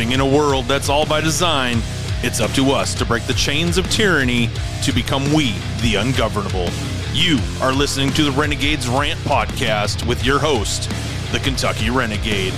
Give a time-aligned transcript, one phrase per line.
[0.00, 1.76] Living in a world that's all by design,
[2.22, 4.48] it's up to us to break the chains of tyranny
[4.82, 5.52] to become we,
[5.82, 6.70] the ungovernable.
[7.12, 10.88] You are listening to the Renegades Rant Podcast with your host,
[11.32, 12.54] the Kentucky Renegade.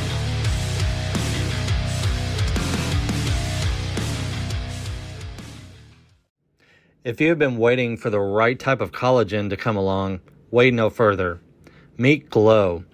[7.03, 10.21] If you have been waiting for the right type of collagen to come along,
[10.53, 11.41] wait no further.
[11.99, 12.85] Meet Glow.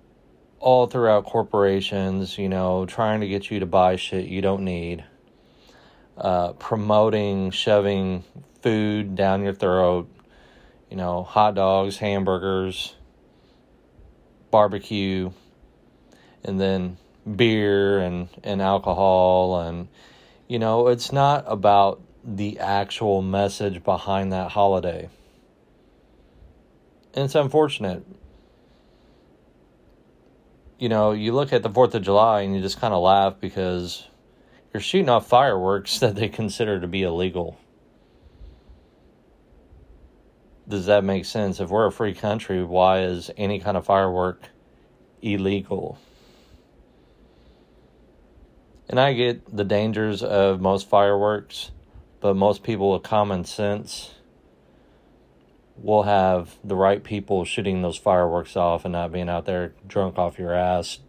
[0.60, 5.04] all throughout corporations, you know, trying to get you to buy shit you don't need,
[6.18, 8.24] uh, promoting shoving
[8.62, 10.10] food down your throat,
[10.90, 12.96] you know, hot dogs, hamburgers,
[14.52, 15.32] barbecue,
[16.44, 16.98] and then
[17.36, 19.62] beer and, and alcohol.
[19.62, 19.88] And,
[20.48, 25.10] you know, it's not about the actual message behind that holiday.
[27.14, 28.06] And it's unfortunate.
[30.80, 33.36] You know, you look at the 4th of July and you just kind of laugh
[33.40, 34.08] because
[34.74, 37.58] you're shooting off fireworks that they consider to be illegal.
[40.68, 41.60] Does that make sense?
[41.60, 44.44] If we're a free country, why is any kind of firework
[45.22, 46.00] illegal?
[48.90, 51.72] And I get the dangers of most fireworks,
[52.20, 54.14] but most people with common sense
[55.76, 60.18] will have the right people shooting those fireworks off and not being out there drunk
[60.18, 61.00] off your ass,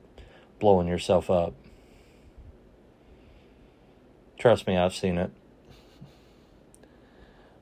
[0.59, 1.55] blowing yourself up.
[4.39, 5.31] Trust me, I've seen it.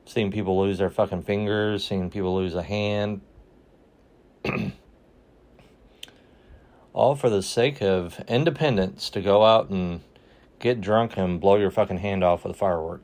[0.05, 3.21] seen people lose their fucking fingers, seen people lose a hand.
[6.93, 10.01] All for the sake of independence to go out and
[10.59, 13.01] get drunk and blow your fucking hand off with a firework.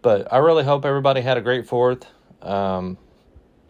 [0.00, 2.06] But I really hope everybody had a great fourth.
[2.40, 2.98] Um,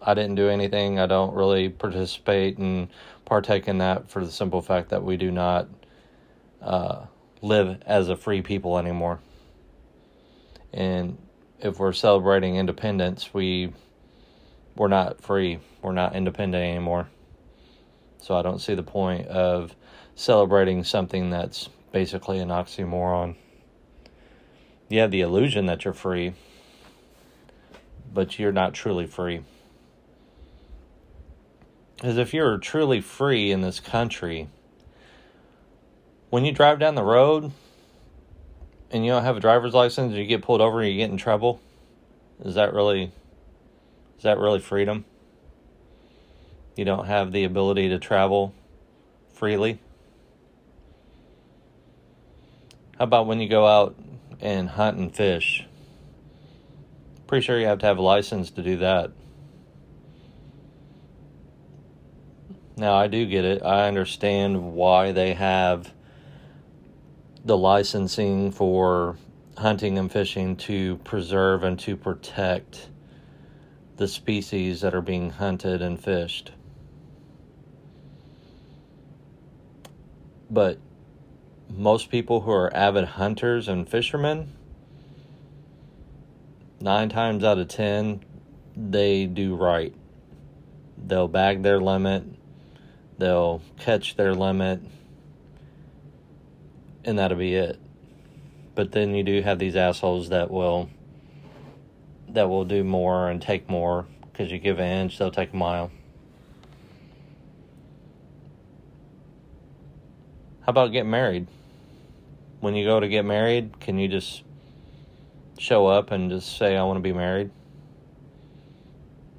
[0.00, 0.99] I didn't do anything.
[0.99, 2.88] I don't really participate and
[3.25, 5.69] partake in that for the simple fact that we do not
[6.61, 7.06] uh,
[7.43, 9.21] live as a free people anymore.
[10.72, 11.19] And
[11.61, 13.72] if we're celebrating independence, we
[14.77, 15.59] we're not free.
[15.83, 17.09] We're not independent anymore.
[18.19, 19.75] So I don't see the point of
[20.14, 23.37] celebrating something that's basically an oxymoron.
[24.88, 26.35] You have the illusion that you're free,
[28.12, 29.43] but you're not truly free.
[31.96, 34.49] Because if you're truly free in this country,
[36.31, 37.52] when you drive down the road
[38.91, 41.17] and you don't have a driver's license you get pulled over and you get in
[41.17, 41.61] trouble,
[42.44, 43.12] is that really
[44.22, 45.04] is that really freedom?
[46.76, 48.54] You don't have the ability to travel
[49.34, 49.80] freely.
[52.96, 53.96] How about when you go out
[54.40, 55.66] and hunt and fish?
[57.26, 59.10] Pretty sure you have to have a license to do that.
[62.76, 63.60] Now, I do get it.
[63.64, 65.92] I understand why they have
[67.44, 69.16] the licensing for
[69.58, 72.86] hunting and fishing to preserve and to protect
[73.97, 76.53] the species that are being hunted and fished.
[80.50, 80.79] But
[81.69, 84.53] most people who are avid hunters and fishermen,
[86.81, 88.23] nine times out of ten,
[88.77, 89.94] they do right.
[90.99, 92.25] They'll bag their limit,
[93.19, 94.81] they'll catch their limit,
[97.05, 97.81] and that'll be it.
[98.75, 100.89] But then you do have these assholes that will
[102.32, 105.56] that will do more and take more because you give an inch, they'll take a
[105.56, 105.90] mile.
[110.62, 111.49] How about getting married?
[112.61, 114.44] When you go to get married, can you just
[115.58, 117.50] show up and just say, I want to be married?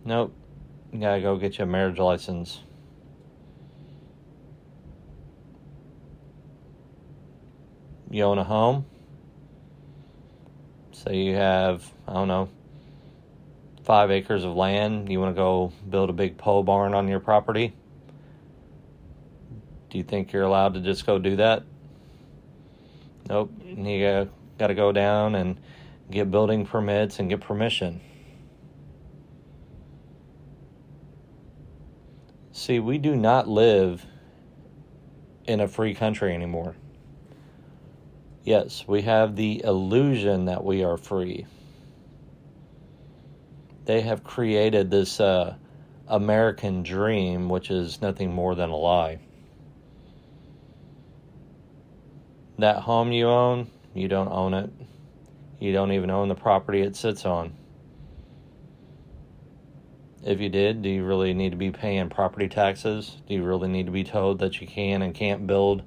[0.06, 0.34] Nope.
[0.92, 2.60] You gotta go get you a marriage license.
[8.12, 8.86] You own a home?
[10.92, 12.50] Say you have, I don't know,
[13.84, 15.12] five acres of land.
[15.12, 17.74] You want to go build a big pole barn on your property?
[19.90, 21.64] Do you think you're allowed to just go do that?
[23.30, 23.52] Nope.
[23.64, 25.60] You got to go down and
[26.10, 28.02] get building permits and get permission.
[32.52, 34.06] See, we do not live
[35.46, 36.76] in a free country anymore.
[38.44, 41.46] Yes, we have the illusion that we are free.
[43.86, 45.56] They have created this uh,
[46.08, 49.20] American dream, which is nothing more than a lie.
[52.60, 54.70] That home you own, you don't own it.
[55.60, 57.54] You don't even own the property it sits on.
[60.24, 63.18] If you did, do you really need to be paying property taxes?
[63.28, 65.84] Do you really need to be told that you can and can't build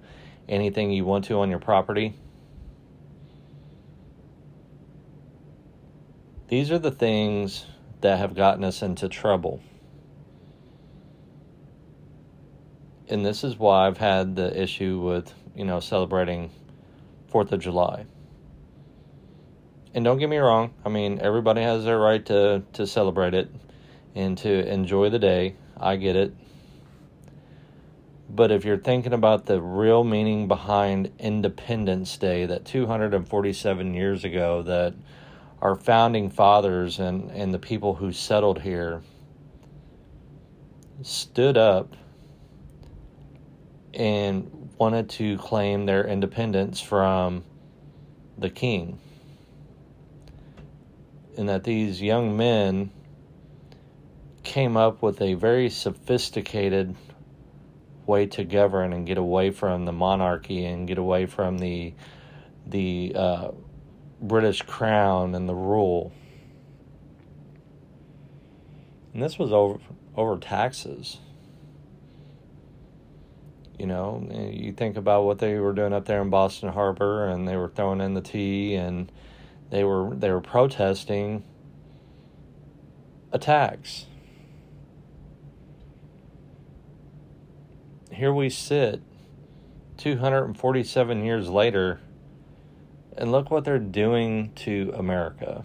[0.48, 2.14] anything you want to on your property?
[6.48, 7.66] These are the things
[8.00, 9.60] that have gotten us into trouble.
[13.08, 16.50] And this is why I've had the issue with, you know, celebrating
[17.32, 18.06] 4th of July.
[19.94, 23.50] And don't get me wrong, I mean, everybody has their right to, to celebrate it
[24.14, 25.54] and to enjoy the day.
[25.78, 26.34] I get it.
[28.28, 34.62] But if you're thinking about the real meaning behind Independence Day, that 247 years ago,
[34.62, 34.94] that
[35.66, 39.02] our founding fathers and, and the people who settled here
[41.02, 41.96] stood up
[43.92, 47.42] and wanted to claim their independence from
[48.38, 49.00] the king.
[51.36, 52.92] And that these young men
[54.44, 56.94] came up with a very sophisticated
[58.06, 61.92] way to govern and get away from the monarchy and get away from the
[62.68, 63.50] the uh,
[64.20, 66.12] British crown and the rule.
[69.12, 69.78] And this was over
[70.14, 71.18] over taxes.
[73.78, 77.46] You know, you think about what they were doing up there in Boston Harbor, and
[77.46, 79.12] they were throwing in the tea, and
[79.70, 81.44] they were they were protesting
[83.32, 84.06] a tax.
[88.16, 89.02] here we sit
[89.98, 92.00] 247 years later,
[93.16, 95.64] and look what they're doing to America.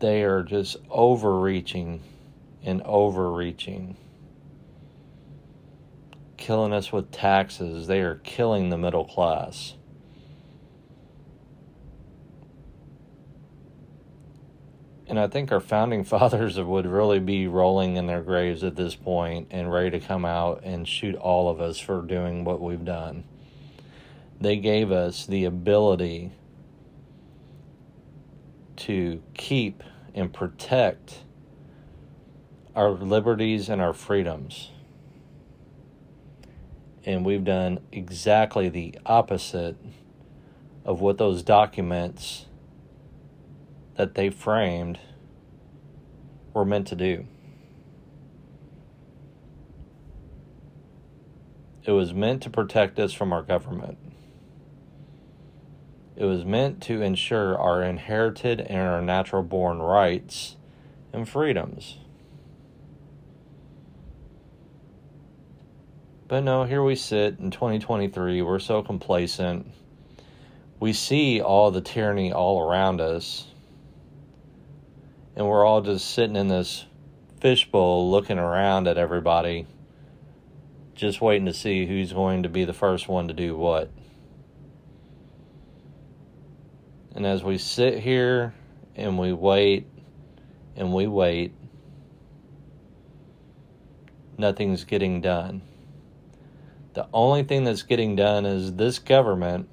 [0.00, 2.02] They are just overreaching
[2.64, 3.96] and overreaching,
[6.36, 7.86] killing us with taxes.
[7.86, 9.74] They are killing the middle class.
[15.06, 18.94] And I think our founding fathers would really be rolling in their graves at this
[18.94, 22.84] point and ready to come out and shoot all of us for doing what we've
[22.84, 23.24] done.
[24.40, 26.32] They gave us the ability
[28.76, 29.82] to keep
[30.14, 31.20] and protect
[32.74, 34.70] our liberties and our freedoms.
[37.04, 39.76] And we've done exactly the opposite
[40.84, 42.46] of what those documents
[43.96, 44.98] that they framed
[46.54, 47.26] were meant to do.
[51.84, 53.98] It was meant to protect us from our government.
[56.14, 60.56] It was meant to ensure our inherited and our natural born rights
[61.12, 61.98] and freedoms.
[66.28, 68.40] But no, here we sit in 2023.
[68.42, 69.66] We're so complacent.
[70.78, 73.51] We see all the tyranny all around us
[75.34, 76.84] and we're all just sitting in this
[77.40, 79.66] fishbowl looking around at everybody,
[80.94, 83.90] just waiting to see who's going to be the first one to do what.
[87.14, 88.54] And as we sit here
[88.96, 89.86] and we wait
[90.76, 91.52] and we wait,
[94.38, 95.62] nothing's getting done.
[96.94, 99.68] The only thing that's getting done is this government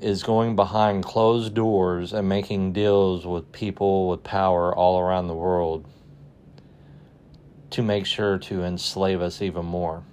[0.00, 5.34] is going behind closed doors and making deals with people with power all around the
[5.34, 5.84] world
[7.70, 10.04] to make sure to enslave us even more.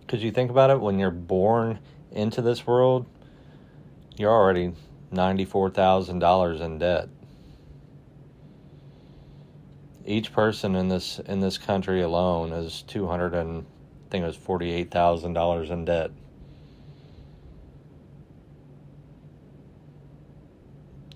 [0.00, 1.78] Because you think about it, when you're born
[2.10, 3.06] into this world,
[4.16, 4.72] you're already
[5.12, 7.08] $94,000 in debt.
[10.04, 14.36] Each person in this in this country alone is 200 and I think it was
[14.36, 16.10] $48,000 in debt.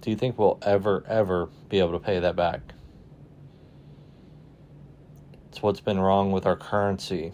[0.05, 2.61] Do you think we'll ever ever be able to pay that back?
[5.49, 7.33] It's what's been wrong with our currency.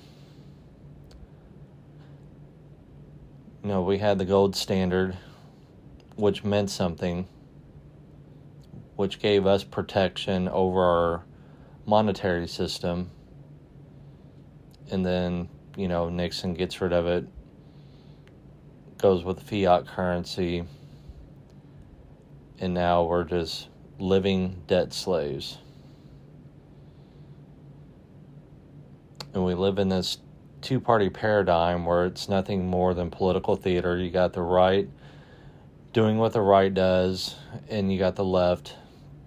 [3.64, 5.16] You know, we had the gold standard
[6.14, 7.26] which meant something,
[8.94, 11.24] which gave us protection over our
[11.86, 13.10] monetary system.
[14.92, 17.26] And then, you know, Nixon gets rid of it,
[18.96, 20.66] goes with fiat currency,
[22.60, 25.58] and now we're just living debt slaves.
[29.32, 30.18] And we live in this
[30.60, 33.96] two party paradigm where it's nothing more than political theater.
[33.96, 34.88] You got the right
[35.92, 37.34] doing what the right does,
[37.68, 38.76] and you got the left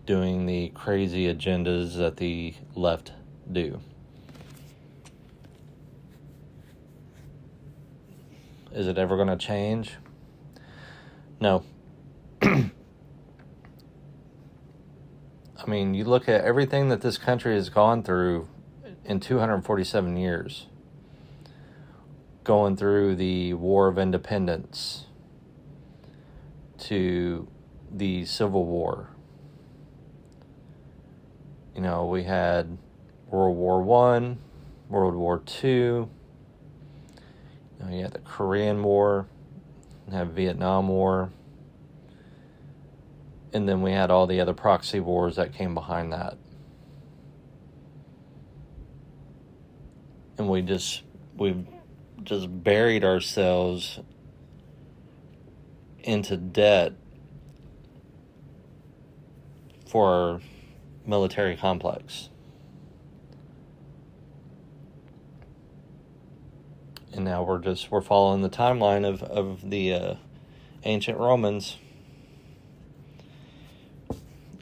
[0.05, 3.13] doing the crazy agendas that the left
[3.51, 3.79] do.
[8.73, 9.95] Is it ever going to change?
[11.39, 11.63] No.
[15.63, 18.49] I mean, you look at everything that this country has gone through
[19.05, 20.67] in 247 years,
[22.43, 25.05] going through the War of Independence
[26.79, 27.47] to
[27.89, 29.09] the Civil War.
[31.73, 32.77] You know, we had
[33.29, 34.39] World War One,
[34.89, 36.09] World War Two.
[37.79, 39.27] You, know, you had the Korean War,
[40.07, 41.31] you had Vietnam War,
[43.53, 46.37] and then we had all the other proxy wars that came behind that.
[50.37, 51.03] And we just
[51.37, 51.65] we've
[52.23, 53.99] just buried ourselves
[55.99, 56.93] into debt
[59.87, 60.41] for our
[61.05, 62.29] military complex.
[67.13, 70.15] And now we're just we're following the timeline of of the uh,
[70.83, 71.77] ancient Romans,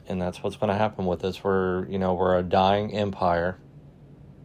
[0.06, 1.42] and that's what's going to happen with us.
[1.42, 3.58] We're you know we're a dying empire.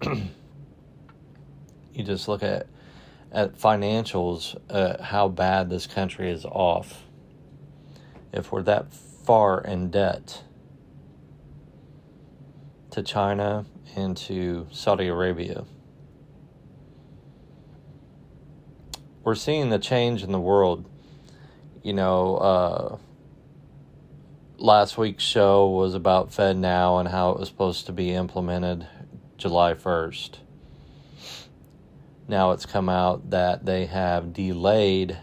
[0.04, 2.68] you just look at
[3.32, 7.04] at financials, uh, how bad this country is off.
[8.32, 10.44] If we're that far in debt
[12.92, 15.66] to China and to Saudi Arabia,
[19.24, 20.90] we're seeing the change in the world.
[21.84, 22.98] You know, uh,
[24.58, 28.88] last week's show was about FedNow and how it was supposed to be implemented
[29.38, 30.40] July 1st
[32.28, 35.18] now it's come out that they have delayed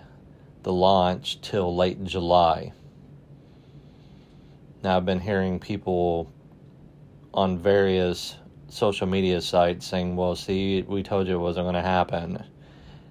[0.62, 2.72] the launch till late July.
[4.82, 6.32] Now I've been hearing people
[7.34, 8.36] on various
[8.68, 12.42] social media sites saying, well, see, we told you it wasn't going to happen,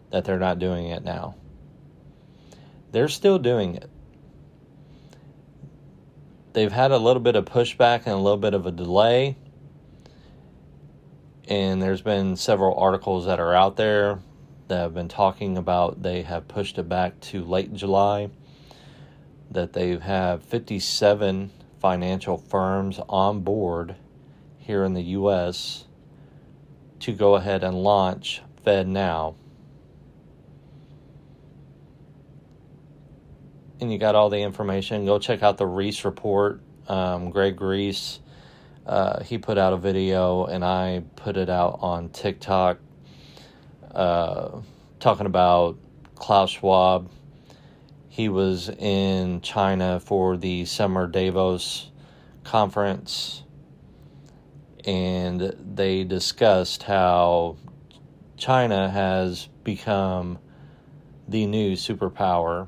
[0.10, 1.36] that they're not doing it now.
[2.92, 3.90] They're still doing it.
[6.54, 9.36] They've had a little bit of pushback and a little bit of a delay
[11.48, 14.20] and there's been several articles that are out there
[14.68, 18.30] that have been talking about they have pushed it back to late July,
[19.52, 23.96] that they have 57 financial firms on board
[24.58, 25.86] here in the U.S.
[27.02, 29.36] to go ahead and launch FedNow.
[33.80, 35.06] And you got all the information.
[35.06, 36.62] Go check out the Reese report.
[36.88, 38.20] Um, Greg Reese
[38.86, 42.80] uh, he put out a video and I put it out on TikTok
[43.92, 44.60] uh,
[45.00, 45.78] talking about
[46.16, 47.10] Klaus Schwab.
[48.10, 51.92] He was in China for the summer Davos
[52.44, 53.44] conference
[54.86, 57.56] and they discussed how
[58.36, 60.40] China has become
[61.30, 62.68] the new superpower.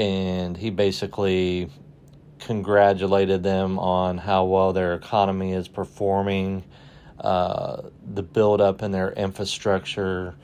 [0.00, 1.68] And he basically
[2.38, 6.64] congratulated them on how well their economy is performing,
[7.20, 7.82] uh,
[8.14, 10.34] the buildup in their infrastructure,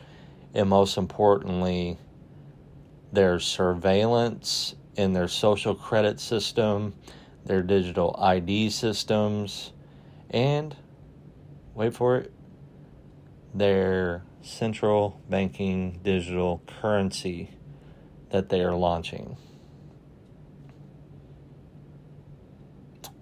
[0.52, 1.96] and most importantly,
[3.14, 6.92] their surveillance in their social credit system,
[7.46, 9.72] their digital ID systems,
[10.28, 10.76] and
[11.75, 12.32] wait for it,
[13.54, 17.48] their central banking digital currency
[18.28, 19.38] that they are launching.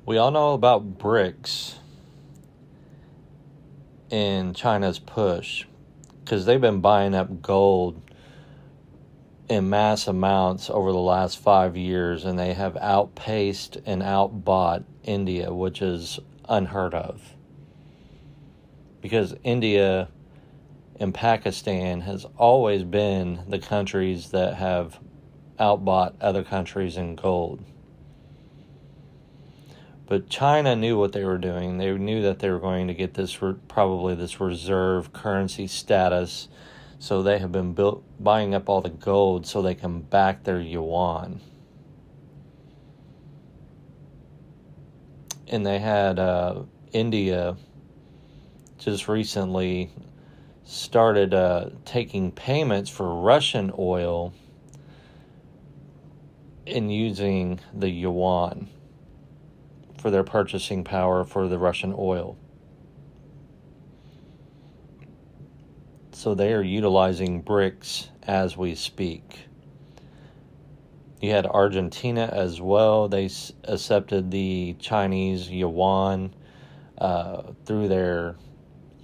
[0.06, 1.76] We all know about BRICS
[4.11, 5.64] and China's push
[6.23, 8.02] because they've been buying up gold
[9.49, 15.54] in mass amounts over the last five years, and they have outpaced and outbought India,
[15.54, 16.20] which is
[16.50, 17.34] unheard of.
[19.00, 20.08] Because India
[21.00, 25.00] and Pakistan has always been the countries that have
[25.58, 27.64] outbought other countries in gold.
[30.06, 31.78] But China knew what they were doing.
[31.78, 36.49] They knew that they were going to get this re- probably this reserve currency status.
[36.99, 40.61] So they have been built, buying up all the gold so they can back their
[40.61, 41.40] yuan.
[45.49, 47.56] And they had uh, India
[48.78, 49.90] just recently
[50.64, 54.34] started uh, taking payments for Russian oil
[56.66, 58.68] and using the yuan
[60.04, 62.37] for their purchasing power for the Russian oil.
[66.12, 69.46] So they are utilizing BRICS as we speak.
[71.23, 73.08] You had Argentina as well.
[73.08, 73.30] They
[73.66, 76.34] accepted the Chinese yuan
[76.99, 78.37] uh, through their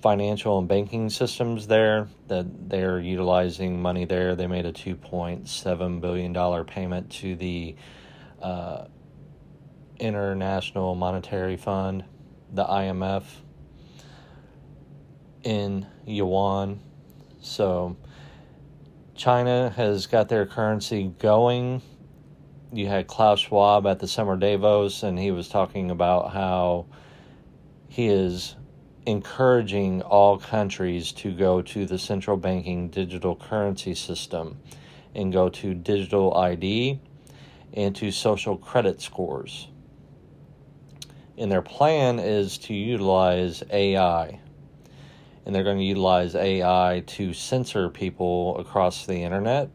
[0.02, 4.36] financial and banking systems there that they're utilizing money there.
[4.36, 7.74] They made a $2.7 billion payment to the
[8.42, 8.84] uh,
[10.00, 12.04] International Monetary Fund,
[12.52, 13.24] the IMF,
[15.42, 16.80] in yuan.
[17.40, 17.96] So
[19.14, 21.82] China has got their currency going.
[22.72, 26.86] You had Klaus Schwab at the Summer Davos, and he was talking about how
[27.88, 28.56] he is
[29.06, 34.60] encouraging all countries to go to the central banking digital currency system
[35.14, 37.00] and go to digital ID
[37.72, 39.69] and to social credit scores
[41.40, 44.38] and their plan is to utilize AI.
[45.46, 49.70] And they're going to utilize AI to censor people across the internet.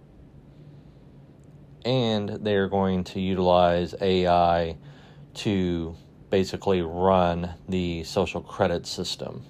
[1.83, 4.77] And they're going to utilize AI
[5.35, 5.95] to
[6.29, 9.43] basically run the social credit system.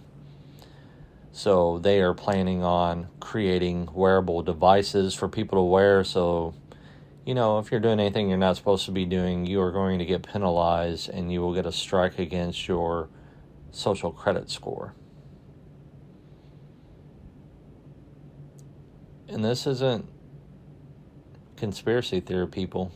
[1.33, 6.53] So they are planning on creating wearable devices for people to wear so
[7.25, 9.97] you know, if you're doing anything you're not supposed to be doing, you are going
[9.97, 13.09] to get penalized and you will get a strike against your
[13.71, 14.93] social credit score.
[19.27, 20.07] And this isn't
[21.57, 22.91] conspiracy theory, people.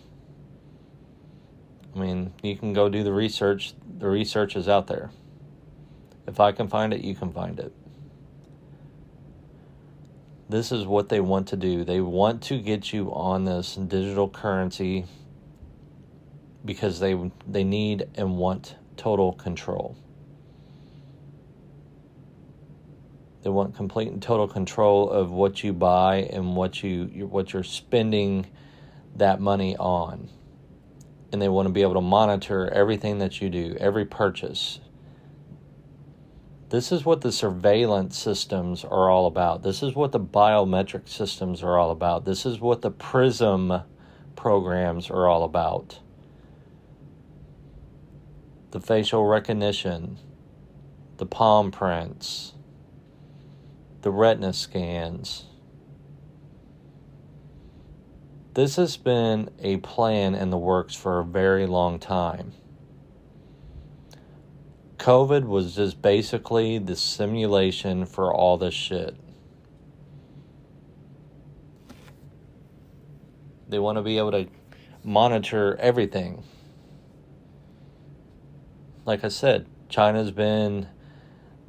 [1.96, 3.74] I mean, you can go do the research.
[3.98, 5.10] The research is out there.
[6.28, 7.74] If I can find it, you can find it
[10.50, 11.84] this is what they want to do.
[11.84, 15.06] They want to get you on this digital currency
[16.66, 19.96] because they they need and want total control.
[23.44, 27.64] They want complete and total control of what you buy and what you what you're
[27.64, 28.48] spending
[29.16, 30.30] that money on.
[31.32, 34.80] And they want to be able to monitor everything that you do, every purchase,
[36.70, 39.64] this is what the surveillance systems are all about.
[39.64, 42.26] This is what the biometric systems are all about.
[42.26, 43.82] This is what the PRISM
[44.36, 46.00] programs are all about.
[48.70, 50.20] The facial recognition,
[51.18, 52.54] the palm prints,
[54.02, 55.46] the retina scans.
[58.54, 62.54] This has been a plan in the works for a very long time.
[65.00, 69.16] COVID was just basically the simulation for all this shit.
[73.70, 74.48] They want to be able to
[75.04, 76.44] monitor everything.
[79.06, 80.90] Like I said, China's been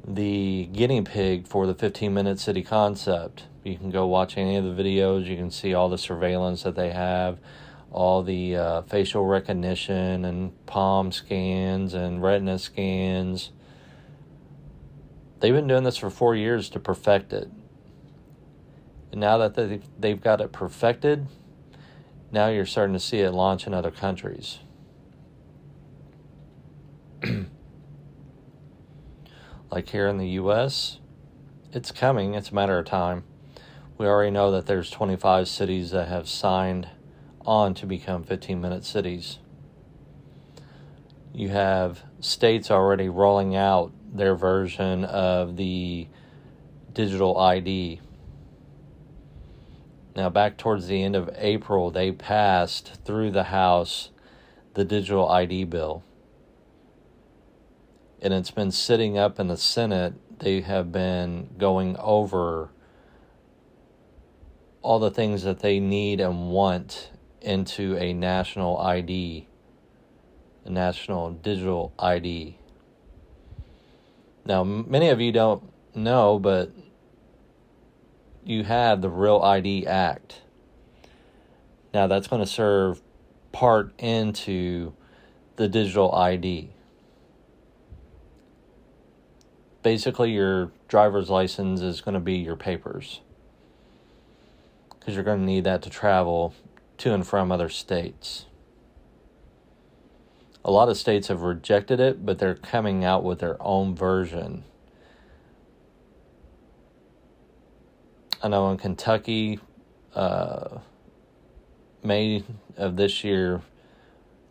[0.05, 3.45] the guinea pig for the 15 minute city concept.
[3.63, 6.75] You can go watch any of the videos, you can see all the surveillance that
[6.75, 7.39] they have
[7.91, 13.51] all the uh, facial recognition and palm scans and retina scans.
[15.39, 17.51] They've been doing this for four years to perfect it.
[19.11, 21.27] And now that they've, they've got it perfected,
[22.31, 24.59] now you're starting to see it launch in other countries.
[29.69, 30.99] like here in the US,
[31.73, 33.25] it's coming, it's a matter of time.
[33.97, 36.87] We already know that there's 25 cities that have signed
[37.45, 39.39] on to become 15 minute cities.
[41.33, 46.07] You have states already rolling out their version of the
[46.93, 48.01] digital ID.
[50.15, 54.09] Now, back towards the end of April, they passed through the House
[54.73, 56.03] the digital ID bill.
[58.21, 60.13] And it's been sitting up in the Senate.
[60.39, 62.69] They have been going over
[64.81, 67.10] all the things that they need and want
[67.41, 69.47] into a national ID,
[70.65, 72.57] a national digital ID.
[74.45, 75.63] Now, many of you don't
[75.95, 76.71] know, but
[78.43, 80.41] you have the Real ID Act.
[81.93, 83.01] Now, that's going to serve
[83.51, 84.93] part into
[85.57, 86.69] the digital ID.
[89.83, 93.21] Basically, your driver's license is going to be your papers
[94.99, 96.53] because you're going to need that to travel
[97.01, 98.45] to and from other states.
[100.63, 104.63] A lot of states have rejected it, but they're coming out with their own version.
[108.43, 109.59] I know in Kentucky,
[110.13, 110.77] uh,
[112.03, 112.43] May
[112.77, 113.61] of this year,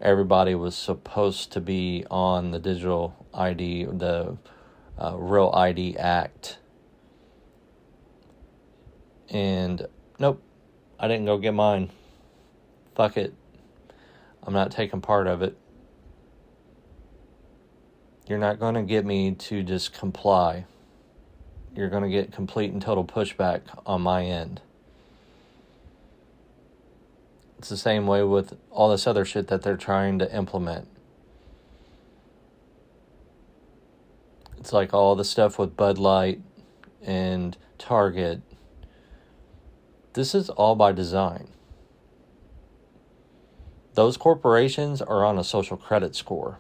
[0.01, 4.37] everybody was supposed to be on the digital ID, the
[4.99, 6.59] uh, Real ID Act.
[9.29, 9.87] And
[10.19, 10.43] nope,
[10.99, 11.91] I didn't go get mine.
[13.01, 13.33] Fuck it.
[14.43, 15.57] I'm not taking part of it.
[18.29, 20.67] You're not going to get me to just comply.
[21.75, 24.61] You're going to get complete and total pushback on my end.
[27.59, 30.87] It's the same way with all this other shit that they're trying to implement.
[34.59, 36.43] It's like all the stuff with Bud Light
[37.01, 38.43] and Target.
[40.13, 41.49] This is all by design.
[43.95, 46.59] Those corporations are on a social credit score.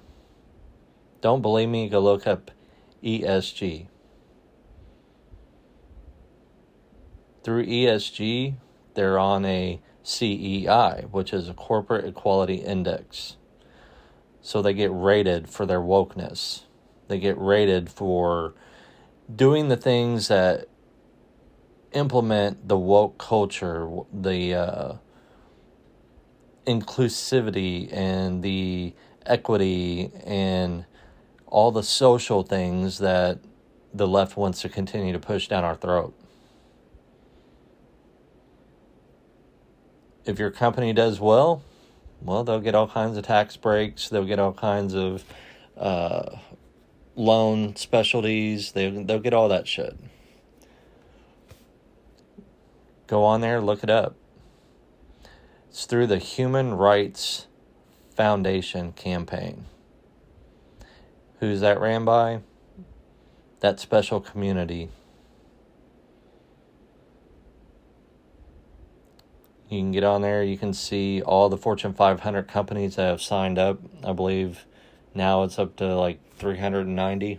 [1.21, 1.88] Don't believe me?
[1.88, 2.51] Go look up
[3.03, 3.87] ESG.
[7.43, 8.55] Through ESG,
[8.95, 13.37] they're on a CEI, which is a Corporate Equality Index.
[14.43, 16.62] So they get rated for their wokeness.
[17.09, 18.55] They get rated for
[19.35, 20.66] doing the things that
[21.93, 24.93] implement the woke culture, the uh,
[26.70, 28.94] inclusivity and the
[29.26, 30.85] equity and
[31.46, 33.38] all the social things that
[33.92, 36.14] the left wants to continue to push down our throat.
[40.24, 41.62] If your company does well,
[42.22, 44.09] well, they'll get all kinds of tax breaks.
[44.09, 45.24] They'll get all kinds of
[45.76, 46.37] uh,
[47.16, 48.72] loan specialties.
[48.72, 49.96] They they'll get all that shit.
[53.06, 54.14] Go on there, look it up.
[55.70, 57.46] It's through the Human Rights
[58.16, 59.66] Foundation campaign.
[61.38, 62.40] Who's that ran by?
[63.61, 64.88] That special community.
[69.68, 73.22] You can get on there, you can see all the Fortune 500 companies that have
[73.22, 73.78] signed up.
[74.04, 74.66] I believe
[75.14, 77.38] now it's up to like 390.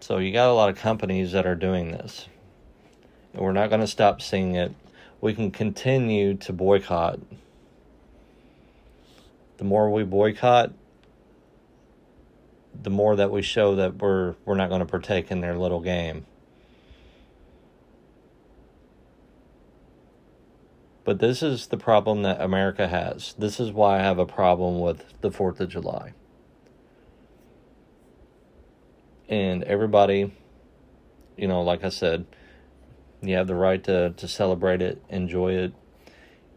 [0.00, 2.26] So you got a lot of companies that are doing this.
[3.34, 4.74] We're not going to stop seeing it.
[5.20, 7.20] We can continue to boycott.
[9.58, 10.72] The more we boycott,
[12.82, 15.80] the more that we show that we're we're not going to partake in their little
[15.80, 16.24] game.
[21.04, 23.34] But this is the problem that America has.
[23.38, 26.12] This is why I have a problem with the 4th of July.
[29.30, 30.32] and everybody,
[31.36, 32.26] you know, like I said,
[33.22, 35.72] you have the right to, to celebrate it, enjoy it,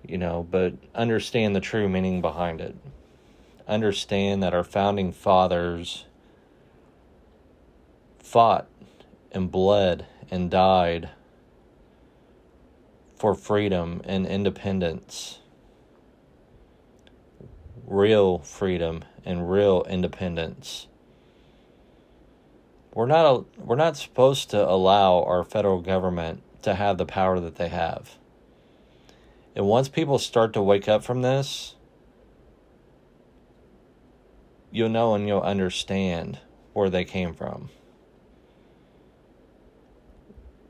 [0.07, 2.75] you know, but understand the true meaning behind it.
[3.67, 6.05] Understand that our founding fathers
[8.19, 8.67] fought
[9.31, 11.09] and bled and died
[13.15, 15.39] for freedom and independence.
[17.85, 20.87] Real freedom and real independence
[22.93, 27.55] we're not we're not supposed to allow our federal government to have the power that
[27.55, 28.17] they have.
[29.55, 31.75] And once people start to wake up from this,
[34.71, 36.39] you'll know and you'll understand
[36.73, 37.69] where they came from.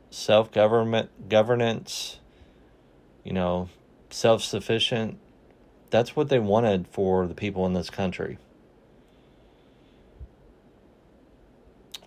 [0.09, 2.19] Self government governance,
[3.23, 3.69] you know,
[4.09, 5.17] self sufficient,
[5.89, 8.37] that's what they wanted for the people in this country.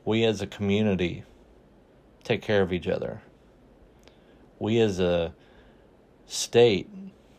[0.06, 1.24] we as a community
[2.22, 3.20] take care of each other.
[4.58, 5.34] We as a
[6.26, 6.88] state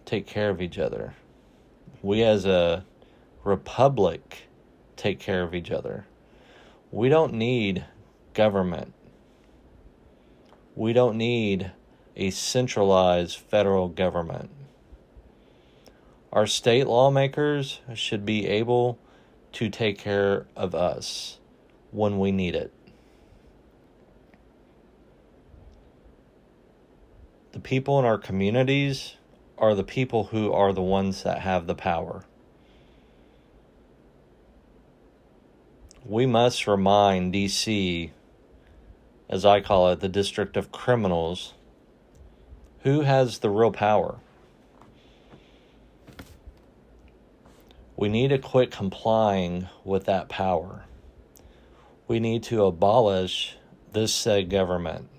[0.05, 1.15] take care of each other.
[2.01, 2.85] We as a
[3.43, 4.43] republic
[4.95, 6.05] take care of each other.
[6.91, 7.85] We don't need
[8.33, 8.93] government.
[10.75, 11.71] We don't need
[12.15, 14.49] a centralized federal government.
[16.31, 18.99] Our state lawmakers should be able
[19.53, 21.39] to take care of us
[21.91, 22.71] when we need it.
[27.53, 29.15] The people in our communities
[29.57, 32.25] are the people who are the ones that have the power.
[36.05, 38.11] We must remind DC,
[39.29, 41.53] as I call it, the District of Criminals,
[42.83, 44.19] who has the real power.
[47.95, 50.85] We need to quit complying with that power.
[52.07, 53.55] We need to abolish
[53.91, 55.09] this said government.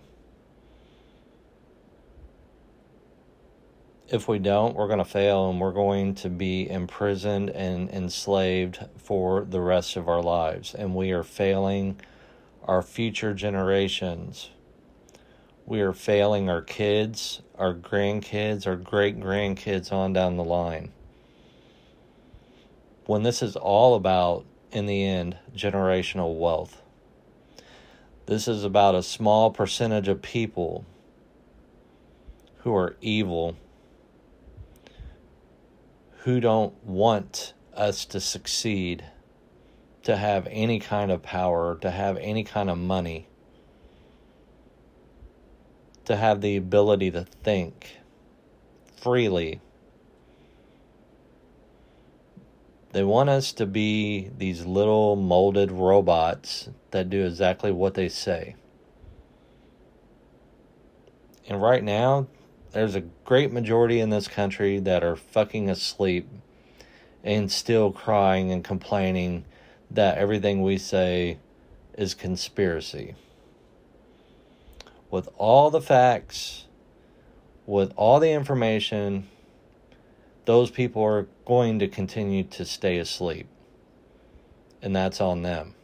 [4.10, 8.78] If we don't, we're going to fail and we're going to be imprisoned and enslaved
[8.96, 10.74] for the rest of our lives.
[10.74, 12.00] And we are failing
[12.64, 14.50] our future generations.
[15.66, 20.92] We are failing our kids, our grandkids, our great grandkids on down the line
[23.08, 26.82] when this is all about, in the end, generational wealth.
[28.26, 30.84] This is about a small percentage of people
[32.58, 33.56] who are evil,
[36.28, 39.02] who don't want us to succeed,
[40.02, 43.26] to have any kind of power, to have any kind of money,
[46.04, 47.96] to have the ability to think
[48.94, 49.58] freely
[52.92, 58.54] They want us to be these little molded robots that do exactly what they say.
[61.46, 62.26] And right now,
[62.72, 66.28] there's a great majority in this country that are fucking asleep
[67.24, 69.44] and still crying and complaining
[69.90, 71.38] that everything we say
[71.96, 73.14] is conspiracy.
[75.10, 76.66] With all the facts,
[77.66, 79.28] with all the information,
[80.44, 83.46] those people are going to continue to stay asleep.
[84.80, 85.74] And that's on them.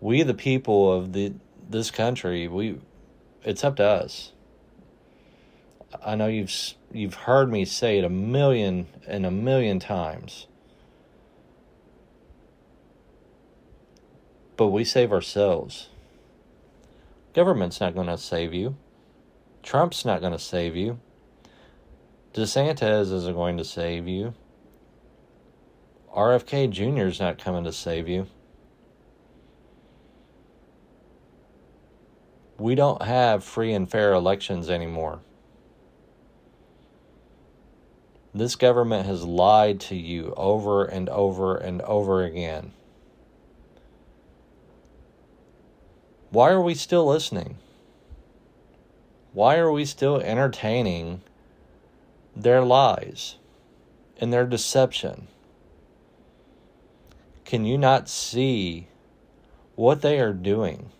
[0.00, 1.34] We the people of the
[1.70, 2.78] this country, we
[3.44, 4.32] it's up to us.
[6.04, 6.52] I know you've
[6.92, 10.46] you've heard me say it a million and a million times.
[14.56, 15.88] But we save ourselves.
[17.34, 18.76] Government's not going to save you.
[19.62, 20.98] Trump's not going to save you.
[22.34, 24.34] DeSantis isn't going to save you.
[26.14, 27.06] RFK Jr.
[27.06, 28.26] is not coming to save you.
[32.58, 35.20] We don't have free and fair elections anymore.
[38.34, 42.72] This government has lied to you over and over and over again.
[46.30, 47.58] Why are we still listening?
[49.34, 51.20] Why are we still entertaining
[52.34, 53.36] their lies
[54.20, 55.28] and their deception.
[57.44, 58.88] Can you not see
[59.74, 60.90] what they are doing?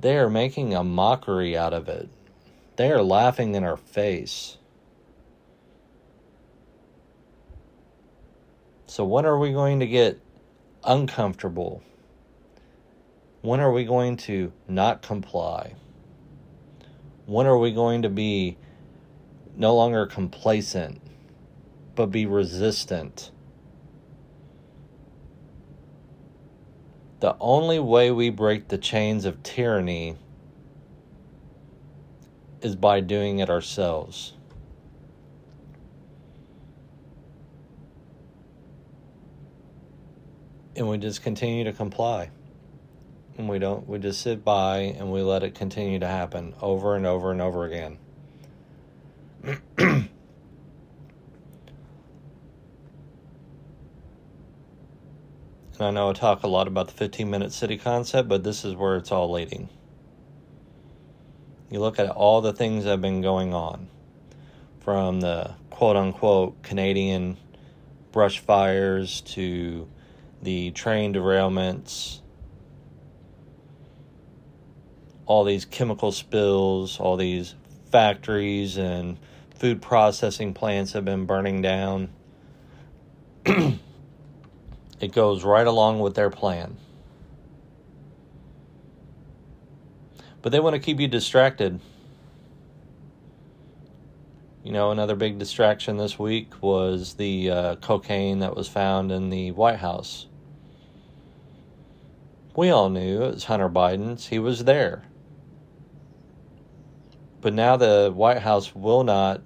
[0.00, 2.08] They are making a mockery out of it.
[2.76, 4.58] They are laughing in our face.
[8.86, 10.20] So, when are we going to get
[10.84, 11.82] uncomfortable?
[13.42, 15.74] When are we going to not comply?
[17.26, 18.56] When are we going to be
[19.56, 21.00] no longer complacent,
[21.94, 23.30] but be resistant.
[27.20, 30.16] The only way we break the chains of tyranny
[32.60, 34.34] is by doing it ourselves.
[40.74, 42.30] And we just continue to comply.
[43.38, 46.96] And we don't, we just sit by and we let it continue to happen over
[46.96, 47.98] and over and over again.
[55.78, 58.64] and I know I talk a lot about the 15 minute city concept, but this
[58.64, 59.68] is where it's all leading.
[61.70, 63.88] You look at all the things that have been going on
[64.80, 67.36] from the quote unquote Canadian
[68.12, 69.88] brush fires to
[70.42, 72.20] the train derailments,
[75.26, 77.54] all these chemical spills, all these
[77.90, 79.18] factories and
[79.54, 82.08] food processing plants have been burning down.
[85.00, 86.76] it goes right along with their plan.
[90.42, 91.80] But they want to keep you distracted.
[94.62, 99.30] You know, another big distraction this week was the uh, cocaine that was found in
[99.30, 100.26] the White House.
[102.56, 104.26] We all knew it was Hunter Biden's.
[104.26, 105.02] He was there.
[107.40, 109.42] But now the White House will not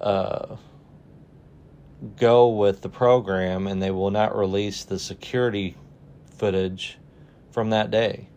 [0.00, 0.56] uh,
[2.16, 5.76] go with the program and they will not release the security
[6.36, 6.98] footage
[7.50, 8.28] from that day.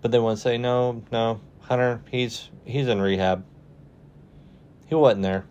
[0.00, 3.44] But they want to say no, no, Hunter, he's he's in rehab.
[4.86, 5.46] He wasn't there.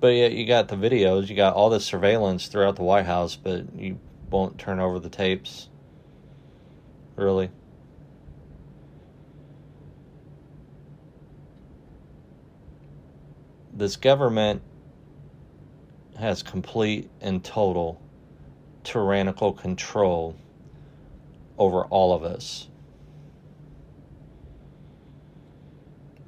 [0.00, 3.36] But yet you got the videos, you got all the surveillance throughout the White House,
[3.36, 3.98] but you
[4.30, 5.68] won't turn over the tapes.
[7.16, 7.50] Really.
[13.74, 14.62] This government
[16.18, 18.00] has complete and total
[18.84, 20.36] tyrannical control
[21.56, 22.68] over all of us.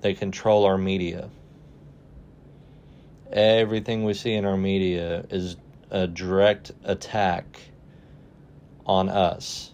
[0.00, 1.28] They control our media.
[3.30, 5.56] Everything we see in our media is
[5.90, 7.60] a direct attack
[8.86, 9.70] on us.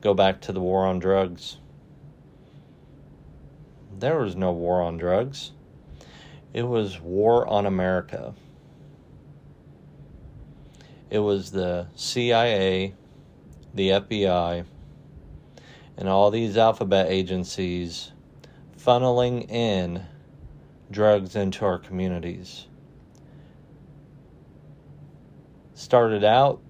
[0.00, 1.59] Go back to the war on drugs.
[4.00, 5.52] There was no war on drugs.
[6.54, 8.32] It was war on America.
[11.10, 12.94] It was the CIA,
[13.74, 14.64] the FBI,
[15.98, 18.12] and all these alphabet agencies
[18.78, 20.06] funneling in
[20.90, 22.68] drugs into our communities.
[25.74, 26.62] Started out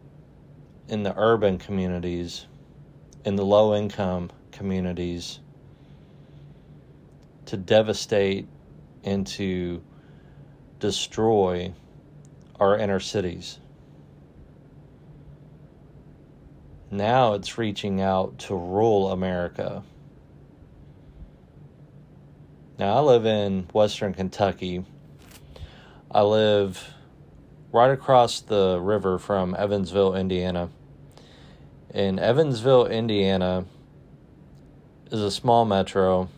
[0.89, 2.47] in the urban communities,
[3.25, 5.39] in the low income communities,
[7.51, 8.47] to devastate
[9.03, 9.83] and to
[10.79, 11.73] destroy
[12.61, 13.59] our inner cities.
[16.93, 19.83] Now it's reaching out to rural America.
[22.79, 24.85] Now, I live in Western Kentucky.
[26.09, 26.95] I live
[27.73, 30.71] right across the river from Evansville, Indiana.
[31.93, 33.65] And Evansville, Indiana
[35.11, 36.29] is a small metro.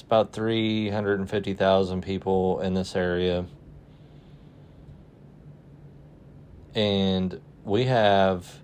[0.00, 3.44] It's about 350,000 people in this area.
[6.74, 8.60] And we have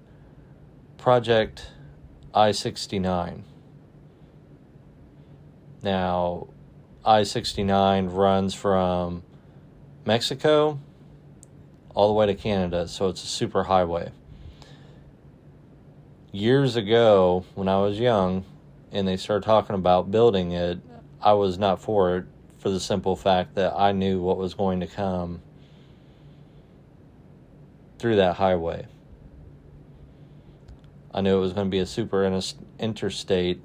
[0.96, 1.72] Project
[2.32, 3.44] I 69.
[5.82, 6.46] Now,
[7.04, 9.22] I 69 runs from
[10.06, 10.80] Mexico
[11.94, 14.10] all the way to Canada, so it's a super highway.
[16.32, 18.46] Years ago, when I was young
[18.90, 20.78] and they started talking about building it,
[21.26, 22.24] I was not for it
[22.58, 25.42] for the simple fact that I knew what was going to come
[27.98, 28.86] through that highway.
[31.12, 32.24] I knew it was going to be a super
[32.78, 33.60] interstate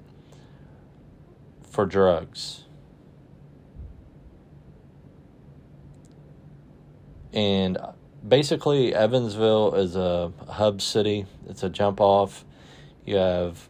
[1.70, 2.64] for drugs.
[7.32, 7.92] And uh,
[8.28, 12.44] basically, Evansville is a hub city, it's a jump off.
[13.06, 13.70] You have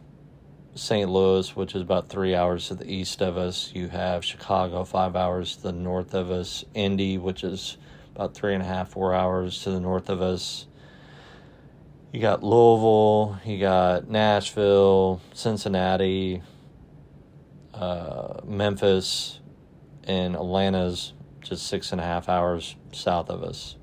[0.74, 1.08] St.
[1.08, 3.72] Louis, which is about three hours to the east of us.
[3.74, 6.64] You have Chicago, five hours to the north of us.
[6.74, 7.76] Indy, which is
[8.14, 10.66] about three and a half, four hours to the north of us
[12.12, 16.42] you got Louisville, you got Nashville, Cincinnati,
[17.72, 19.40] uh, Memphis,
[20.04, 23.76] and Atlanta's just six and a half hours south of us.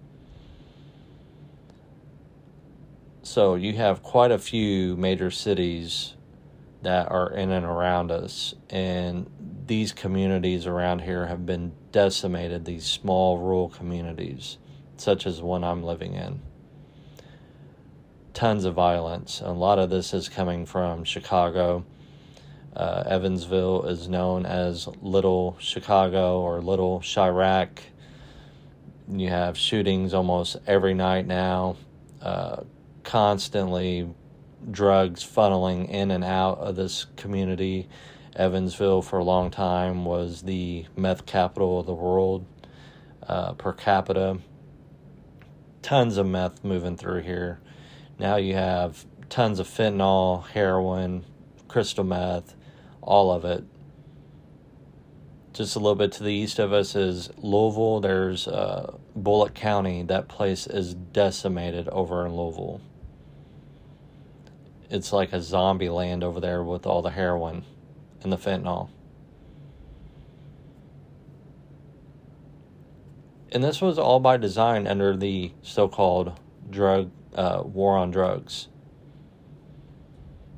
[3.24, 6.16] So you have quite a few major cities
[6.82, 9.30] that are in and around us, and
[9.66, 14.58] these communities around here have been decimated, these small rural communities,
[14.98, 16.42] such as the one I'm living in
[18.40, 19.42] tons of violence.
[19.42, 21.84] A lot of this is coming from Chicago.
[22.74, 27.80] Uh, Evansville is known as Little Chicago or Little Chiraq.
[29.10, 31.76] You have shootings almost every night now,
[32.22, 32.64] uh,
[33.04, 34.08] constantly
[34.72, 37.88] drugs funneling in and out of this community.
[38.36, 42.46] Evansville, for a long time, was the meth capital of the world
[43.28, 44.40] uh, per capita.
[45.82, 47.60] Tons of meth moving through here.
[48.18, 51.26] Now you have tons of fentanyl, heroin,
[51.68, 52.56] crystal meth,
[53.02, 53.64] all of it.
[55.54, 58.00] Just a little bit to the east of us is Louisville.
[58.00, 60.04] There's uh, Bullitt County.
[60.04, 62.82] That place is decimated over in Louisville.
[64.90, 67.64] It's like a zombie land over there with all the heroin
[68.22, 68.90] and the fentanyl.
[73.52, 78.68] And this was all by design under the so called drug uh, war on drugs.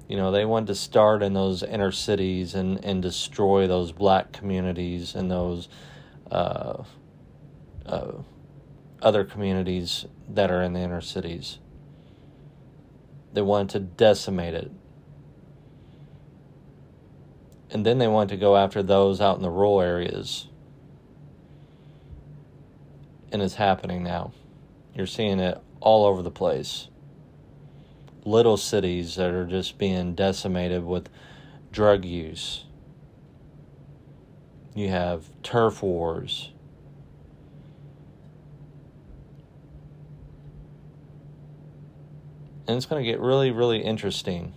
[0.07, 4.33] You know, they wanted to start in those inner cities and, and destroy those black
[4.33, 5.69] communities and those
[6.29, 6.83] uh,
[7.85, 8.11] uh,
[9.01, 11.59] other communities that are in the inner cities.
[13.33, 14.71] They want to decimate it.
[17.69, 20.47] And then they want to go after those out in the rural areas.
[23.31, 24.33] And it's happening now.
[24.93, 26.89] You're seeing it all over the place.
[28.25, 31.07] Little cities that are just being decimated with
[31.71, 32.65] drug use.
[34.75, 36.51] You have turf wars.
[42.67, 44.53] And it's going to get really, really interesting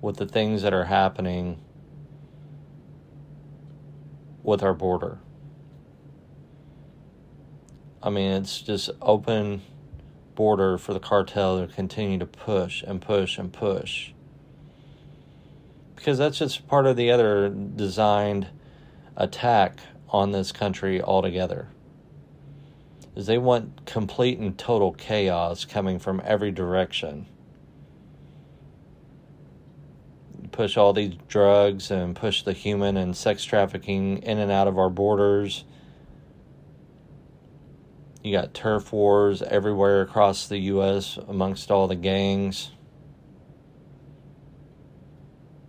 [0.00, 1.60] with the things that are happening
[4.42, 5.18] with our border.
[8.02, 9.62] I mean, it's just open
[10.36, 14.12] border for the cartel to continue to push and push and push.
[15.96, 18.46] Because that's just part of the other designed
[19.16, 21.68] attack on this country altogether.
[23.16, 27.26] Is they want complete and total chaos coming from every direction.
[30.52, 34.78] Push all these drugs and push the human and sex trafficking in and out of
[34.78, 35.64] our borders
[38.26, 41.16] you got turf wars everywhere across the U.S.
[41.28, 42.72] amongst all the gangs.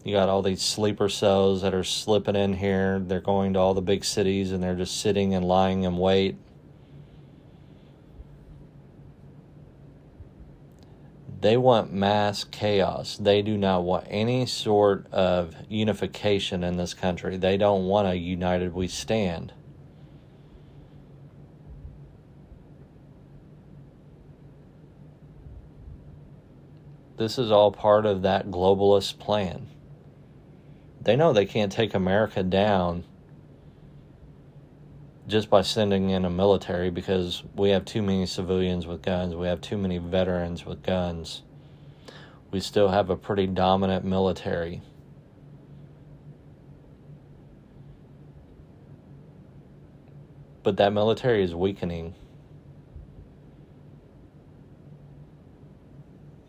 [0.03, 2.97] You got all these sleeper cells that are slipping in here.
[2.97, 6.35] They're going to all the big cities and they're just sitting and lying in wait.
[11.39, 13.17] They want mass chaos.
[13.17, 17.37] They do not want any sort of unification in this country.
[17.37, 19.53] They don't want a united we stand.
[27.17, 29.67] This is all part of that globalist plan.
[31.01, 33.03] They know they can't take America down
[35.27, 39.47] just by sending in a military because we have too many civilians with guns, we
[39.47, 41.43] have too many veterans with guns.
[42.49, 44.81] We still have a pretty dominant military.
[50.63, 52.15] But that military is weakening.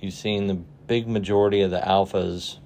[0.00, 2.58] you've seen the big majority of the alphas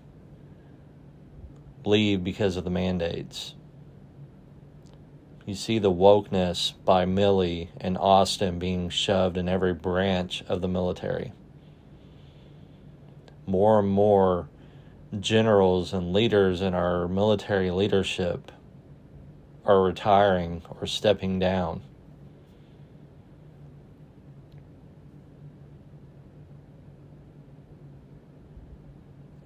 [1.85, 3.55] leave because of the mandates.
[5.45, 10.69] You see the wokeness by Milley and Austin being shoved in every branch of the
[10.69, 11.33] military.
[13.45, 14.49] More and more
[15.19, 18.53] generals and leaders in our military leadership
[19.65, 21.83] are retiring or stepping down.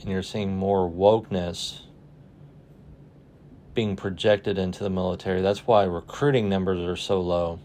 [0.07, 1.80] and you're seeing more wokeness
[3.77, 5.41] being projected into the military.
[5.41, 7.61] That's why recruiting numbers are so low.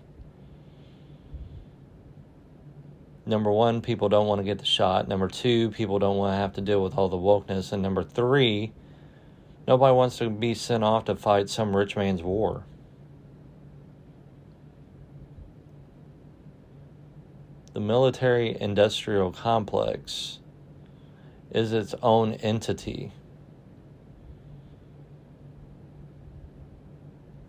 [3.25, 5.07] Number one, people don't want to get the shot.
[5.07, 7.71] Number two, people don't want to have to deal with all the wokeness.
[7.71, 8.73] And number three,
[9.67, 12.65] nobody wants to be sent off to fight some rich man's war.
[17.73, 20.39] The military industrial complex
[21.51, 23.13] is its own entity.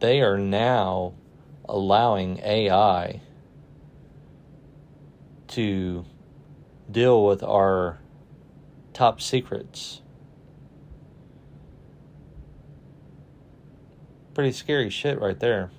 [0.03, 1.15] They are now
[1.69, 3.21] allowing AI
[5.47, 6.05] to
[6.91, 8.01] deal with our
[8.95, 10.03] top secrets.
[14.35, 15.71] Pretty scary shit right there.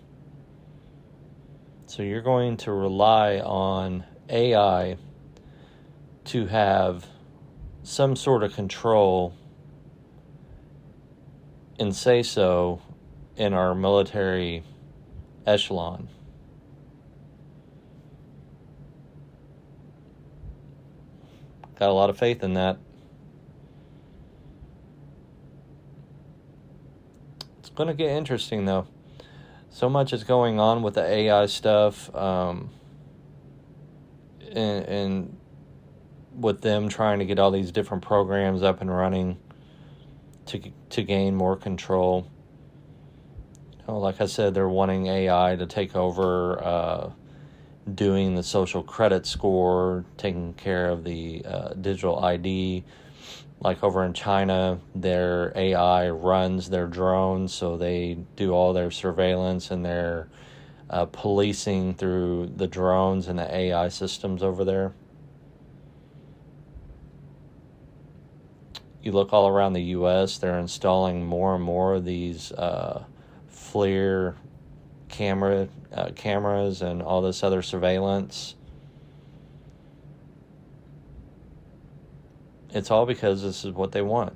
[1.88, 4.96] So you're going to rely on AI
[6.24, 7.06] to have
[7.82, 9.34] some sort of control
[11.78, 12.82] and say so
[13.38, 14.64] in our military
[15.46, 16.08] echelon.
[21.80, 22.78] Got a lot of faith in that.
[27.60, 28.88] It's going to get interesting though.
[29.70, 32.14] So much is going on with the AI stuff.
[32.16, 32.70] Um,
[34.56, 35.38] and, and
[36.36, 39.38] with them trying to get all these different programs up and running
[40.48, 40.60] to
[40.90, 42.30] to gain more control
[43.88, 47.12] know, like I said, they're wanting AI to take over uh,
[47.94, 52.84] doing the social credit score, taking care of the uh, digital ID.
[53.60, 59.72] Like over in China, their AI runs their drones, so they do all their surveillance
[59.72, 60.28] and their
[60.90, 64.94] uh, policing through the drones and the AI systems over there.
[69.02, 72.52] You look all around the U.S., they're installing more and more of these.
[72.54, 73.04] Uh,
[73.74, 74.36] FLIR
[75.10, 78.56] camera uh, cameras and all this other surveillance.
[82.70, 84.34] It's all because this is what they want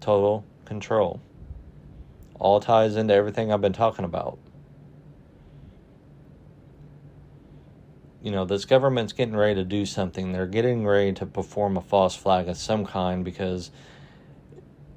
[0.00, 1.20] total control.
[2.38, 4.38] All ties into everything I've been talking about.
[8.22, 10.32] You know, this government's getting ready to do something.
[10.32, 13.70] They're getting ready to perform a false flag of some kind because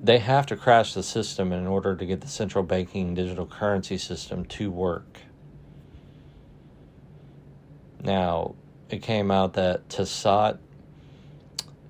[0.02, 3.98] they have to crash the system in order to get the central banking digital currency
[3.98, 5.20] system to work.
[8.02, 8.56] Now,
[8.90, 10.58] it came out that TSAT,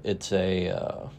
[0.04, 1.10] it's a, uh,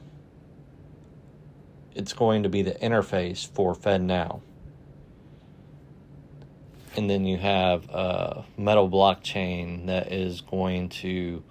[1.95, 4.41] it's going to be the interface for FedNow.
[6.97, 11.45] And then you have a metal blockchain that is going to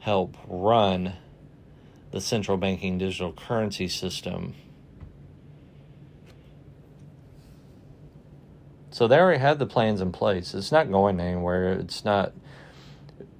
[0.00, 1.14] help run
[2.10, 4.54] the central banking digital currency system.
[8.92, 10.52] So they already had the plans in place.
[10.52, 11.72] It's not going anywhere.
[11.72, 12.34] It's not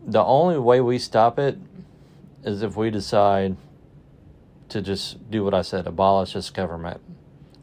[0.05, 1.59] the only way we stop it
[2.43, 3.57] is if we decide
[4.71, 7.03] to just do what I said, abolish this government,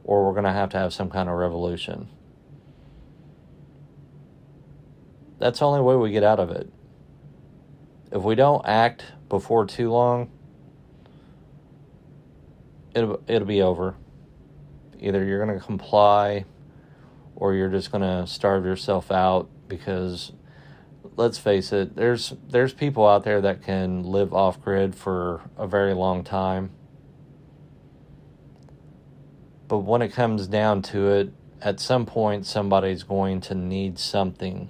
[0.03, 2.07] or we're going to have to have some kind of revolution.
[5.39, 6.71] That's the only way we get out of it.
[8.11, 10.29] If we don't act before too long,
[12.93, 13.95] it'll, it'll be over.
[14.99, 16.45] Either you're going to comply
[17.39, 20.33] or you're just going to starve yourself out because
[21.15, 25.65] let's face it, there's there's people out there that can live off grid for a
[25.65, 26.71] very long time.
[29.67, 34.69] But when it comes down to it, at some point somebody's going to need something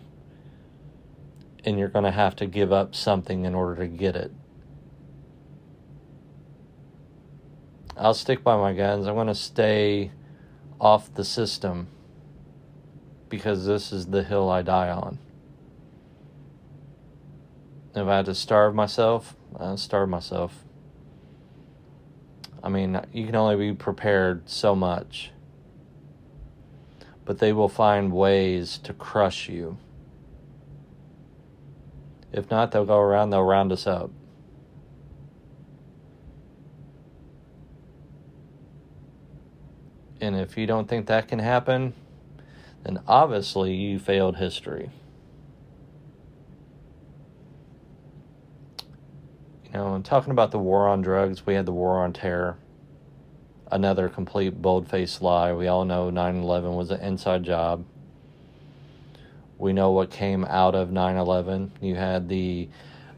[1.64, 4.32] and you're going to have to give up something in order to get it.
[7.98, 9.08] I'll stick by my guns.
[9.08, 10.12] I'm going to stay
[10.80, 11.88] off the system
[13.30, 15.20] because this is the hill I die on.
[17.96, 20.64] If I had to starve myself, I'd starve myself.
[22.62, 25.32] I mean, you can only be prepared so much.
[27.26, 29.78] But they will find ways to crush you.
[32.32, 34.12] If not, they'll go around, they'll round us up.
[40.22, 41.94] And if you don't think that can happen,
[42.84, 44.92] then obviously you failed history.
[49.66, 52.58] You know, and talking about the war on drugs, we had the war on terror.
[53.72, 55.54] Another complete bold faced lie.
[55.54, 57.86] We all know 9 11 was an inside job.
[59.60, 61.74] We know what came out of 9 11.
[61.82, 62.70] You had the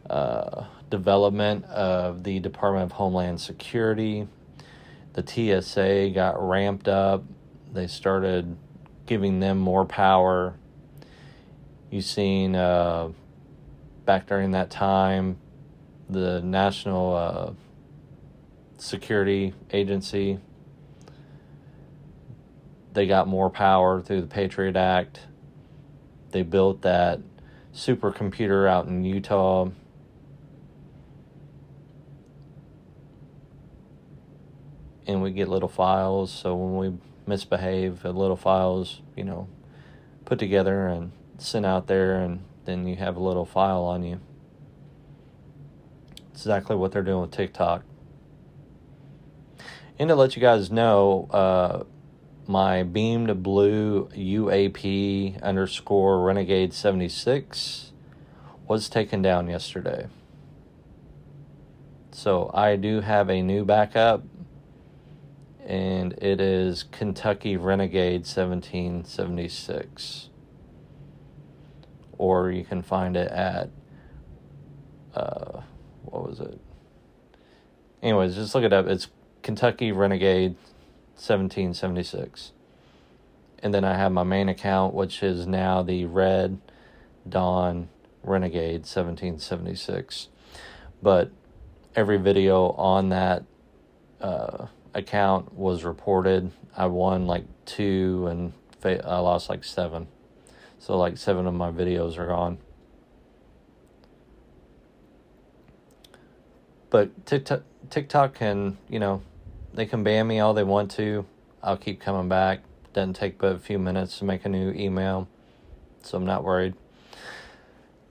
[0.10, 4.28] uh, development of the Department of Homeland Security.
[5.14, 5.26] The
[5.62, 7.24] TSA got ramped up.
[7.72, 8.58] They started
[9.12, 10.54] giving them more power.
[11.90, 13.10] You've seen uh,
[14.06, 15.38] back during that time
[16.10, 17.52] the National uh,
[18.78, 20.40] Security Agency.
[22.94, 25.20] They got more power through the Patriot Act.
[26.30, 27.20] They built that
[27.76, 29.72] supercomputer out in Utah.
[35.06, 39.48] And we get little files, so when we misbehave, a little files, you know,
[40.26, 44.20] put together and sent out there, and then you have a little file on you
[46.32, 47.84] It's exactly what they're doing with TikTok.
[50.00, 51.84] And to let you guys know, uh,
[52.48, 57.92] my beamed blue UAP underscore renegade 76
[58.68, 60.08] was taken down yesterday.
[62.12, 64.24] So I do have a new backup,
[65.72, 70.30] and it is Kentucky Renegade 1776.
[72.18, 73.70] Or you can find it at
[75.16, 75.62] uh,
[76.04, 76.60] what was it?
[78.04, 78.86] Anyways, just look it up.
[78.86, 79.08] It's
[79.44, 80.56] Kentucky Renegade
[81.16, 82.52] 1776.
[83.64, 86.60] And then I have my main account, which is now the Red
[87.30, 87.88] Dawn
[88.24, 90.28] Renegade 1776.
[91.02, 91.32] But
[91.96, 93.46] every video on that
[94.20, 96.52] uh, account was reported.
[96.76, 100.08] I won like two and I lost like seven.
[100.80, 102.58] So, like, seven of my videos are gone.
[106.90, 107.62] But TikTok,
[107.92, 109.22] TikTok can, you know,
[109.74, 111.26] they can ban me all they want to.
[111.62, 112.62] I'll keep coming back.
[112.94, 115.28] Doesn't take but a few minutes to make a new email,
[116.02, 116.74] so I'm not worried.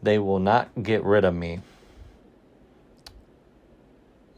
[0.00, 1.60] They will not get rid of me.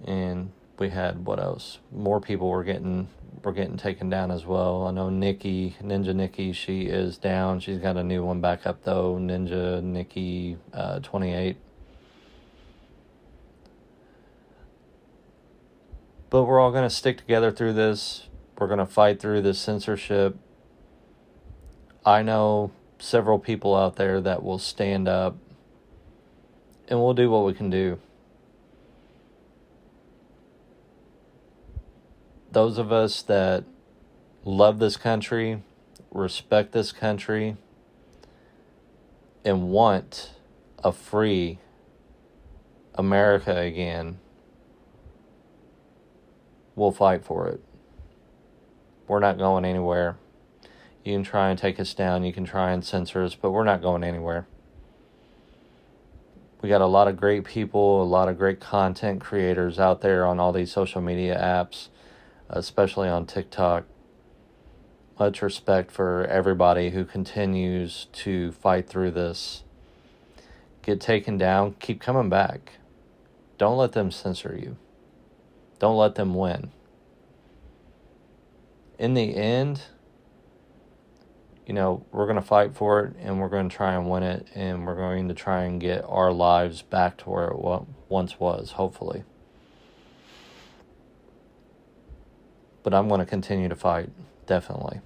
[0.04, 0.50] And
[0.82, 1.78] we had what else?
[1.92, 3.08] More people were getting
[3.44, 4.86] were getting taken down as well.
[4.86, 7.60] I know Nikki Ninja Nikki, she is down.
[7.60, 9.14] She's got a new one back up though.
[9.14, 11.56] Ninja Nikki uh, twenty eight.
[16.30, 18.26] But we're all to stick together through this.
[18.58, 20.36] We're to fight through this censorship.
[22.04, 25.36] I know several people out there that will stand up
[26.88, 28.00] and we'll do what we can do.
[32.52, 33.64] Those of us that
[34.44, 35.62] love this country,
[36.10, 37.56] respect this country,
[39.44, 40.32] and want
[40.84, 41.58] a free
[42.94, 44.18] America again
[46.74, 47.60] we'll fight for it.
[49.06, 50.16] We're not going anywhere.
[51.04, 53.64] You can try and take us down, you can try and censor us, but we're
[53.64, 54.46] not going anywhere.
[56.60, 60.24] We got a lot of great people, a lot of great content creators out there
[60.24, 61.88] on all these social media apps,
[62.52, 63.84] especially on TikTok.
[65.18, 69.62] Much respect for everybody who continues to fight through this.
[70.82, 72.72] Get taken down, keep coming back.
[73.58, 74.76] Don't let them censor you.
[75.78, 76.72] Don't let them win.
[78.98, 79.82] In the end,
[81.66, 84.22] you know, we're going to fight for it and we're going to try and win
[84.22, 87.56] it and we're going to try and get our lives back to where it
[88.08, 89.24] once was, hopefully.
[92.82, 94.10] But I'm going to continue to fight,
[94.46, 95.00] definitely.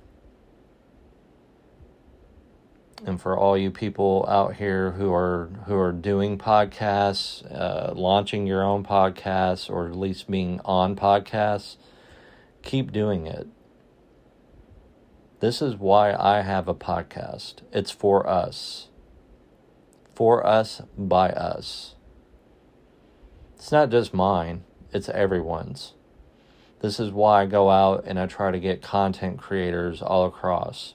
[3.04, 8.46] and for all you people out here who are who are doing podcasts, uh, launching
[8.46, 11.76] your own podcasts, or at least being on podcasts,
[12.62, 13.46] keep doing it.
[15.40, 17.56] This is why I have a podcast.
[17.72, 18.88] It's for us.
[20.14, 21.94] For us, by us.
[23.54, 25.92] It's not just mine, it's everyone's.
[26.86, 30.94] This is why I go out and I try to get content creators all across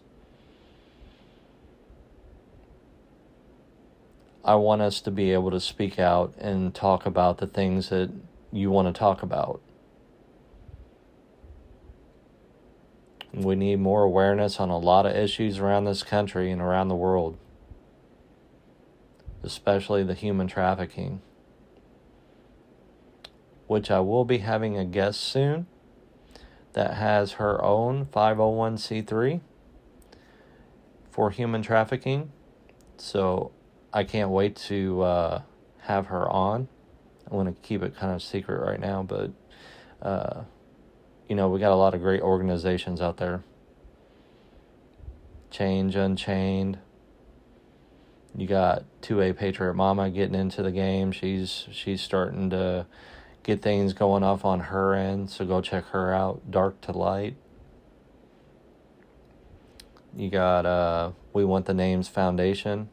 [4.46, 8.10] I want us to be able to speak out and talk about the things that
[8.54, 9.60] you want to talk about.
[13.34, 16.96] We need more awareness on a lot of issues around this country and around the
[16.96, 17.38] world,
[19.44, 21.22] especially the human trafficking,
[23.68, 25.68] which I will be having a guest soon
[26.74, 29.42] that has her own 501c3
[31.10, 32.32] for human trafficking.
[32.98, 33.52] So
[33.94, 35.42] I can't wait to uh,
[35.82, 36.68] have her on.
[37.30, 39.32] I want to keep it kind of secret right now, but
[40.02, 40.44] uh,
[41.28, 43.44] you know, we got a lot of great organizations out there.
[45.50, 46.80] Change Unchained.
[48.36, 51.12] You got 2A Patriot Mama getting into the game.
[51.12, 52.86] She's she's starting to
[53.44, 56.50] get things going off on her end, so go check her out.
[56.50, 57.36] Dark to Light.
[60.16, 62.90] You got uh We Want the Names Foundation.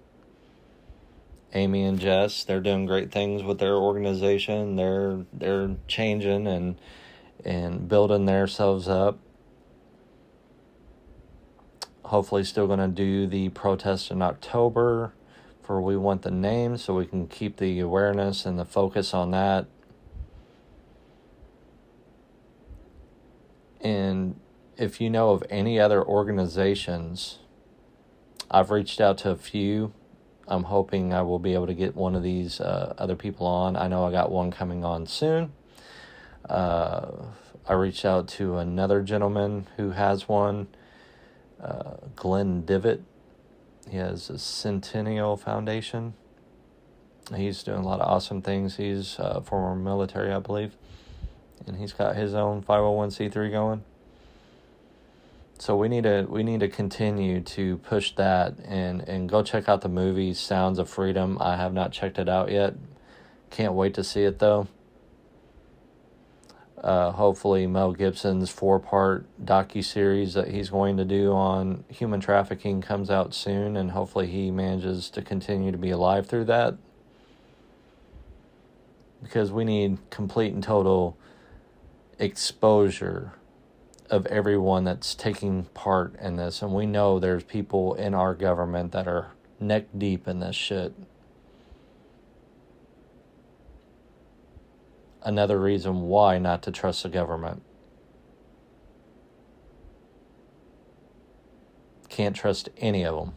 [1.54, 4.76] Amy and Jess, they're doing great things with their organization.
[4.76, 6.76] They're they're changing and
[7.44, 9.18] and building themselves up.
[12.04, 15.12] Hopefully, still going to do the protest in October
[15.62, 19.30] for We Want the Name, so we can keep the awareness and the focus on
[19.32, 19.66] that.
[23.80, 24.38] And
[24.76, 27.38] if you know of any other organizations,
[28.50, 29.92] I've reached out to a few
[30.50, 33.76] I'm hoping I will be able to get one of these uh, other people on.
[33.76, 35.52] I know I got one coming on soon.
[36.48, 37.10] Uh,
[37.66, 40.68] I reached out to another gentleman who has one,
[41.62, 43.02] uh, Glenn Divot.
[43.90, 46.14] He has a Centennial Foundation.
[47.34, 48.76] He's doing a lot of awesome things.
[48.76, 50.76] He's uh, former military, I believe,
[51.66, 53.84] and he's got his own 501c3 going
[55.60, 59.68] so we need to we need to continue to push that and and go check
[59.68, 61.36] out the movie Sounds of Freedom.
[61.40, 62.74] I have not checked it out yet.
[63.50, 64.68] Can't wait to see it though.
[66.82, 72.20] Uh, hopefully Mel Gibson's four part docu series that he's going to do on human
[72.20, 76.76] trafficking comes out soon, and hopefully he manages to continue to be alive through that.
[79.20, 81.18] Because we need complete and total
[82.18, 83.32] exposure
[84.10, 86.62] of everyone that's taking part in this.
[86.62, 90.94] And we know there's people in our government that are neck deep in this shit.
[95.22, 97.62] Another reason why not to trust the government.
[102.08, 103.36] Can't trust any of them.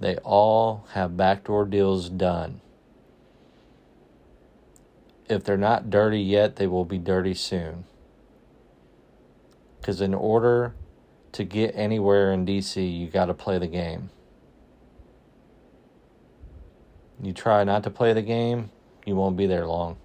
[0.00, 2.60] They all have backdoor deals done.
[5.32, 7.84] If they're not dirty yet, they will be dirty soon.
[9.80, 10.74] Because in order
[11.32, 14.10] to get anywhere in DC, you got to play the game.
[17.20, 18.70] You try not to play the game,
[19.06, 19.96] you won't be there long.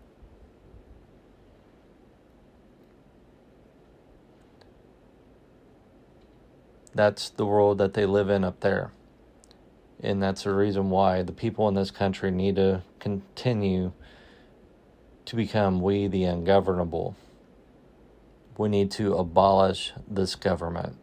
[6.94, 8.92] That's the world that they live in up there.
[10.02, 13.94] And that's the reason why the people in this country need to continue
[15.28, 17.16] to become we the ungovernable.
[18.58, 20.98] We need to abolish this government.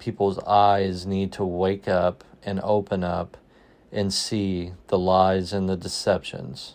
[0.00, 3.36] People's eyes need to wake up and open up
[3.92, 6.74] and see the lies and the deceptions.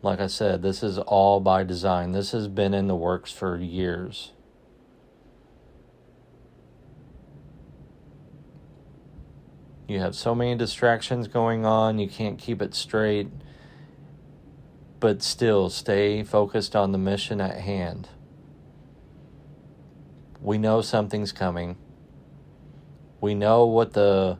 [0.00, 2.12] Like I said, this is all by design.
[2.12, 4.32] This has been in the works for years.
[9.86, 13.28] You have so many distractions going on, you can't keep it straight.
[15.00, 18.08] But still, stay focused on the mission at hand.
[20.40, 21.76] We know something's coming.
[23.20, 24.38] We know what the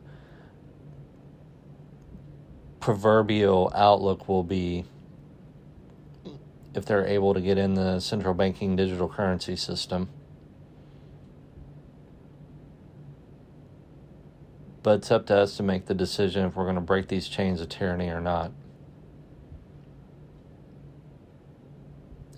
[2.79, 4.85] proverbial outlook will be
[6.75, 10.09] if they're able to get in the central banking digital currency system.
[14.85, 17.27] But it's up to us to make the decision if we're going to break these
[17.27, 18.51] chains of tyranny or not.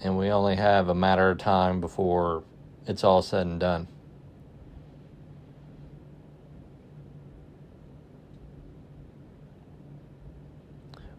[0.01, 2.45] And we only have a matter of time before
[2.85, 3.89] it's all said and done.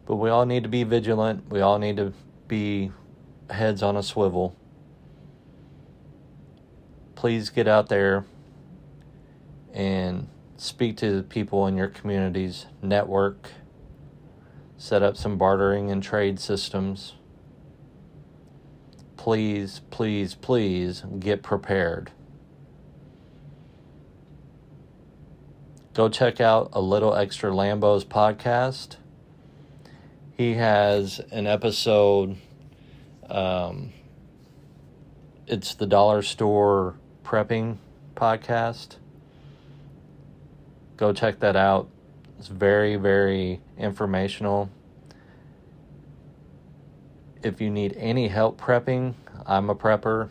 [0.07, 1.51] But we all need to be vigilant.
[1.51, 2.15] We all need to
[2.47, 2.91] be
[3.51, 4.57] heads on a swivel.
[7.17, 8.25] Please get out there
[9.75, 10.27] and
[10.59, 13.51] speak to people in your communities, network,
[14.77, 17.15] set up some bartering and trade systems.
[19.17, 22.11] Please, please, please get prepared.
[25.95, 28.97] Go check out a little extra Lambos podcast.
[30.37, 32.37] He has an episode.
[33.29, 33.93] Um,
[35.47, 37.79] it's the dollar store prepping
[38.15, 38.97] podcast
[40.99, 41.89] go check that out.
[42.39, 44.69] It's very, very informational.
[47.43, 49.15] If you need any help prepping,
[49.47, 50.29] I'm a prepper.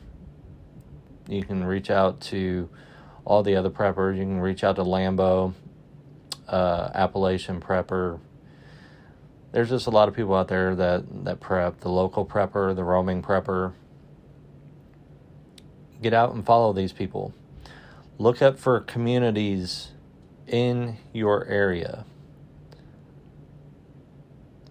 [1.28, 2.70] You can reach out to
[3.26, 4.18] all the other preppers.
[4.18, 5.54] You can reach out to Lambo,
[6.48, 8.20] uh, Appalachian Prepper.
[9.52, 12.84] There's just a lot of people out there that, that prep the local prepper, the
[12.84, 13.74] roaming prepper.
[16.02, 17.34] Get out and follow these people.
[18.18, 19.92] Look up for communities
[20.48, 22.06] in your area.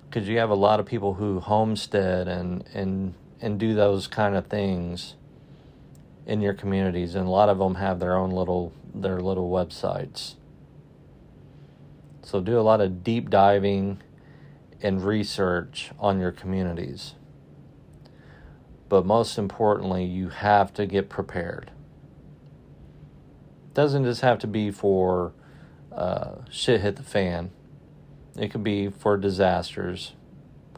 [0.08, 4.34] Because you have a lot of people who homestead and, and, and do those kind
[4.34, 5.14] of things
[6.26, 10.34] in your communities, and a lot of them have their own little their little websites.
[12.22, 14.02] So do a lot of deep diving
[14.82, 17.14] and research on your communities.
[18.88, 21.70] But most importantly, you have to get prepared.
[23.74, 25.32] Doesn't just have to be for
[25.96, 27.50] uh, shit hit the fan.
[28.36, 30.12] It could be for disasters.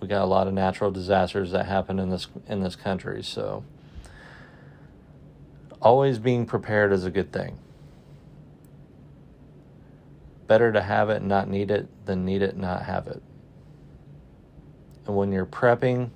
[0.00, 3.64] We got a lot of natural disasters that happen in this in this country, so
[5.82, 7.58] always being prepared is a good thing.
[10.46, 13.22] Better to have it and not need it than need it and not have it.
[15.04, 16.10] And when you're prepping,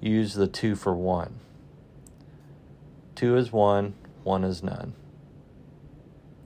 [0.00, 1.40] use the two for one.
[3.14, 4.94] Two is one, one is none.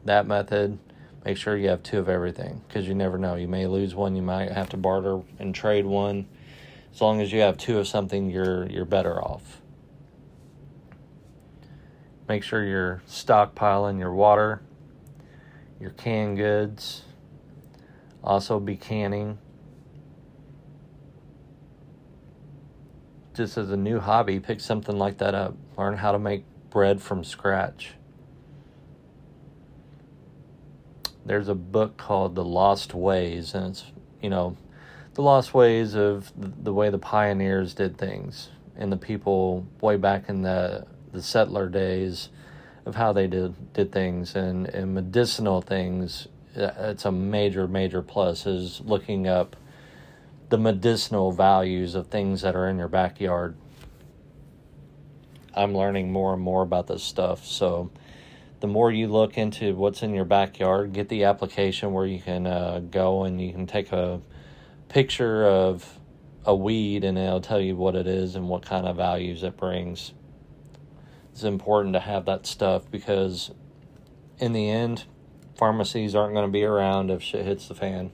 [0.04, 0.78] That method
[1.26, 3.34] make sure you have two of everything because you never know.
[3.34, 6.28] You may lose one, you might have to barter and trade one.
[6.94, 9.60] As long as you have two of something, you're you're better off.
[12.28, 14.62] Make sure you're stockpiling your water,
[15.80, 17.02] your canned goods.
[18.22, 19.38] Also be canning.
[23.34, 25.56] Just as a new hobby, pick something like that up.
[25.76, 27.94] Learn how to make bread from scratch.
[31.26, 33.84] There's a book called The Lost Ways, and it's,
[34.22, 34.56] you know,
[35.14, 40.28] the lost ways of the way the pioneers did things and the people way back
[40.28, 42.28] in the, the settler days
[42.84, 46.28] of how they did, did things and, and medicinal things.
[46.54, 49.56] Uh, it's a major, major plus is looking up
[50.50, 53.56] the medicinal values of things that are in your backyard.
[55.54, 57.90] I'm learning more and more about this stuff, so
[58.60, 62.46] the more you look into what's in your backyard, get the application where you can
[62.46, 64.20] uh, go and you can take a
[64.88, 65.98] picture of
[66.44, 69.56] a weed and it'll tell you what it is and what kind of values it
[69.56, 70.12] brings.
[71.32, 73.50] It's important to have that stuff because
[74.38, 75.04] in the end,
[75.56, 78.10] pharmacies aren't going to be around if shit hits the fan.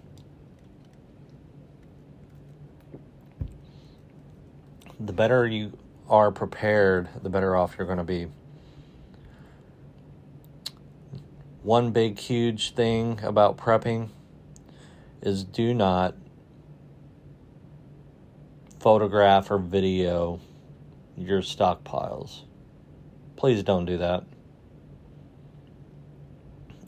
[4.99, 5.79] The better you
[6.09, 8.29] are prepared, the better off you're going to be.
[11.63, 14.09] One big, huge thing about prepping
[15.21, 16.17] is do not
[18.81, 20.41] photograph or video
[21.17, 22.43] your stockpiles.
[23.37, 24.25] Please don't do that.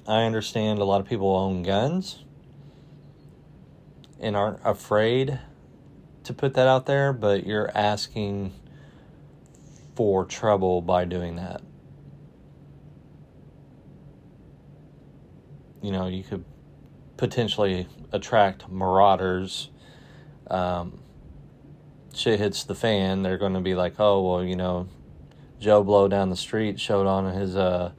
[0.08, 2.24] I understand a lot of people own guns
[4.18, 5.38] and aren't afraid
[6.24, 8.52] to put that out there, but you're asking
[9.94, 11.62] for trouble by doing that.
[15.84, 16.46] You know, you could
[17.18, 19.68] potentially attract marauders.
[20.46, 21.00] Um,
[22.14, 24.88] shit hits the fan, they're going to be like, oh, well, you know,
[25.60, 27.92] Joe Blow down the street showed on his uh,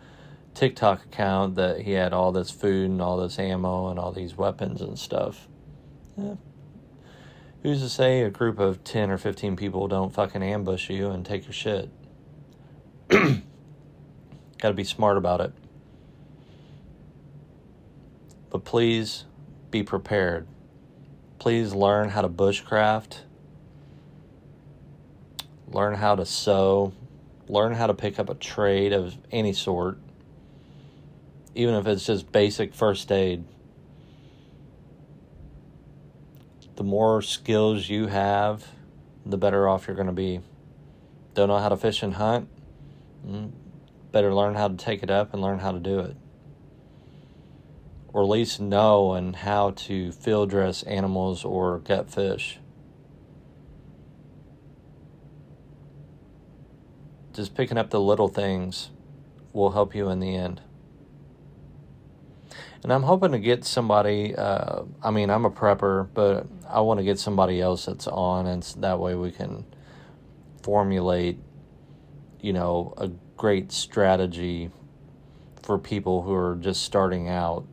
[0.55, 4.35] TikTok account that he had all this food and all this ammo and all these
[4.35, 5.47] weapons and stuff.
[6.17, 6.37] Yeah.
[7.61, 11.23] Who's to say a group of 10 or 15 people don't fucking ambush you and
[11.23, 11.91] take your shit?
[13.09, 15.53] Gotta be smart about it.
[18.55, 19.25] But please
[19.69, 20.47] be prepared.
[21.39, 23.17] Please learn how to bushcraft.
[25.67, 26.93] Learn how to sew.
[27.49, 29.97] Learn how to pick up a trade of any sort
[31.53, 33.43] even if it's just basic first aid.
[36.77, 38.65] The more skills you have,
[39.25, 40.39] the better off you're going to be.
[41.33, 42.47] Don't know how to fish and hunt?
[43.27, 43.51] Mm,
[44.13, 46.15] better learn how to take it up and learn how to do it.
[48.15, 52.59] Or at least know and how to field dress animals or gut fish.
[57.33, 58.91] Just picking up the little things
[59.51, 60.61] will help you in the end
[62.85, 64.35] and I'm hoping to get somebody.
[64.35, 68.45] Uh, I mean, I'm a prepper, but I want to get somebody else that's on,
[68.45, 69.65] and that way we can
[70.61, 71.39] formulate,
[72.41, 73.07] you know, a
[73.37, 74.69] great strategy
[75.63, 77.65] for people who are just starting out.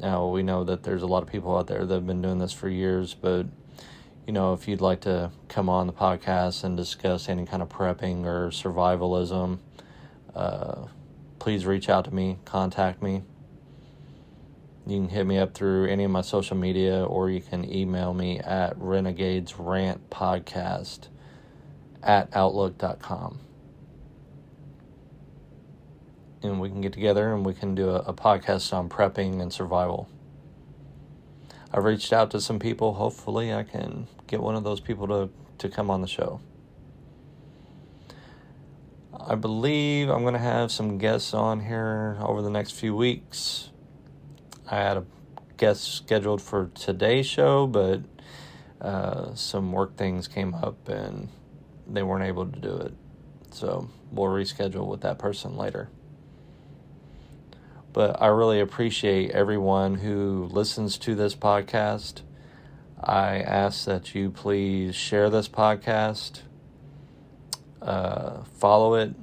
[0.00, 2.38] Now we know that there's a lot of people out there that have been doing
[2.38, 3.46] this for years, but
[4.26, 7.68] you know, if you'd like to come on the podcast and discuss any kind of
[7.68, 9.58] prepping or survivalism,
[10.34, 10.86] uh,
[11.38, 13.22] please reach out to me, contact me.
[14.86, 18.14] You can hit me up through any of my social media or you can email
[18.14, 21.08] me at renegades rant podcast
[22.02, 23.40] at outlook.com.
[26.42, 29.52] And we can get together and we can do a, a podcast on prepping and
[29.52, 30.08] survival.
[31.72, 32.94] I've reached out to some people.
[32.94, 36.40] Hopefully, I can get one of those people to, to come on the show.
[39.12, 43.70] I believe I'm going to have some guests on here over the next few weeks.
[44.68, 45.04] I had a
[45.58, 48.00] guest scheduled for today's show, but
[48.80, 51.28] uh, some work things came up and
[51.86, 52.94] they weren't able to do it.
[53.52, 55.88] So we'll reschedule with that person later.
[57.92, 62.22] But I really appreciate everyone who listens to this podcast.
[63.02, 66.42] I ask that you please share this podcast
[67.82, 69.14] uh, follow it,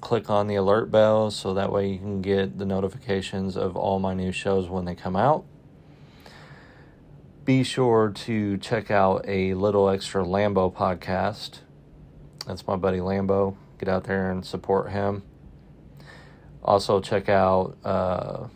[0.00, 3.98] click on the alert bell so that way you can get the notifications of all
[3.98, 5.44] my new shows when they come out.
[7.44, 11.58] Be sure to check out a little extra Lambo podcast.
[12.46, 13.56] That's my buddy Lambo.
[13.78, 15.22] Get out there and support him.
[16.64, 18.46] Also, check out uh,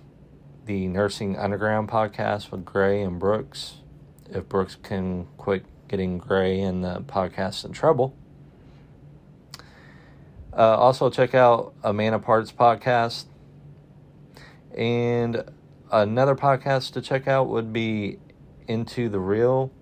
[0.64, 3.78] the Nursing Underground podcast with Gray and Brooks.
[4.30, 8.16] If Brooks can quit getting Gray in the podcast in trouble.
[10.52, 13.24] Uh, also, check out a Man of Parts podcast.
[14.76, 15.42] And
[15.90, 18.18] another podcast to check out would be
[18.68, 19.72] Into the Real.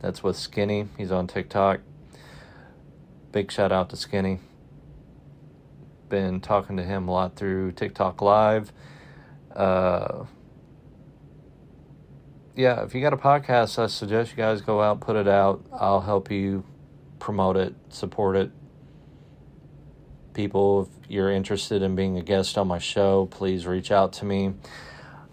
[0.00, 0.88] That's with Skinny.
[0.98, 1.80] He's on TikTok.
[3.32, 4.40] Big shout out to Skinny.
[6.14, 8.72] Been talking to him a lot through TikTok Live.
[9.54, 10.24] Uh,
[12.54, 15.64] yeah, if you got a podcast, I suggest you guys go out, put it out.
[15.72, 16.64] I'll help you
[17.18, 18.50] promote it, support it
[20.34, 24.24] people, if you're interested in being a guest on my show, please reach out to
[24.24, 24.52] me.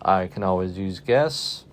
[0.02, 1.66] I can always use guests.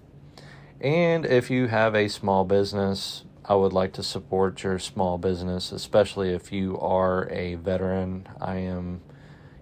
[0.81, 5.73] And if you have a small business, I would like to support your small business,
[5.73, 8.29] especially if you are a veteran.
[8.41, 9.01] I am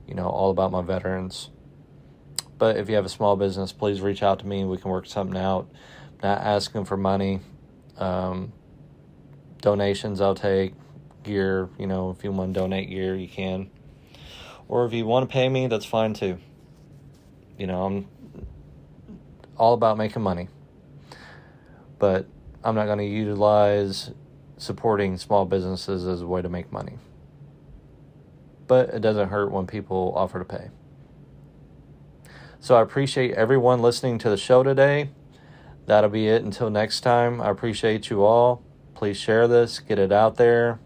[0.07, 1.51] you know, all about my veterans.
[2.59, 4.65] But if you have a small business, please reach out to me.
[4.65, 5.69] We can work something out.
[6.23, 7.41] not asking for money.
[7.99, 8.53] Um,
[9.61, 10.75] donations I'll take.
[11.23, 13.71] Gear, you know, if you want to donate gear, you can.
[14.69, 16.39] Or if you want to pay me, that's fine too.
[17.59, 18.09] You know, I'm
[19.57, 20.49] all about making money.
[21.99, 22.27] But
[22.67, 24.11] I'm not going to utilize
[24.57, 26.99] supporting small businesses as a way to make money.
[28.67, 30.71] But it doesn't hurt when people offer to pay.
[32.59, 35.11] So I appreciate everyone listening to the show today.
[35.87, 37.41] That'll be it until next time.
[37.41, 38.65] I appreciate you all.
[38.95, 40.81] Please share this, get it out there.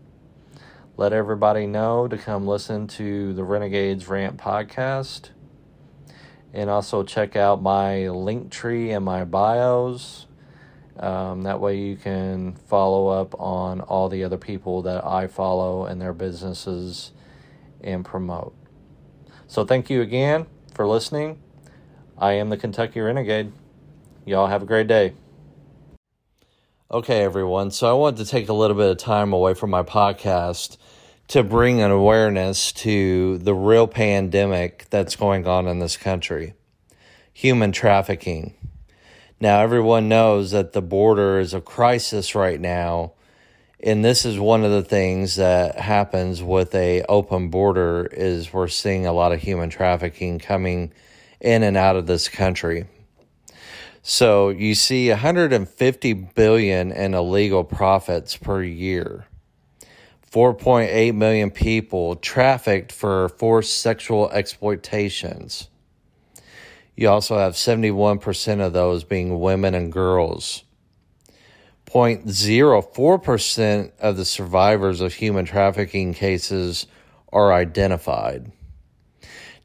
[0.98, 5.30] Let everybody know to come listen to the Renegades Rant podcast.
[6.52, 10.26] And also check out my link tree and my bios.
[11.00, 15.86] Um, that way you can follow up on all the other people that I follow
[15.86, 17.12] and their businesses
[17.80, 18.54] and promote.
[19.46, 21.40] So thank you again for listening.
[22.18, 23.52] I am the Kentucky Renegade.
[24.26, 25.14] Y'all have a great day.
[26.92, 27.70] Okay, everyone.
[27.70, 30.76] So I wanted to take a little bit of time away from my podcast
[31.28, 36.54] to bring an awareness to the real pandemic that's going on in this country
[37.32, 38.54] human trafficking.
[39.42, 43.14] Now, everyone knows that the border is a crisis right now.
[43.82, 48.68] And this is one of the things that happens with a open border is we're
[48.68, 50.92] seeing a lot of human trafficking coming
[51.40, 52.84] in and out of this country.
[54.02, 59.24] So you see 150 billion in illegal profits per year.
[60.30, 65.69] 4.8 million people trafficked for forced sexual exploitations.
[67.00, 70.64] You also have 71% of those being women and girls.
[71.86, 76.86] 0.04% of the survivors of human trafficking cases
[77.32, 78.52] are identified.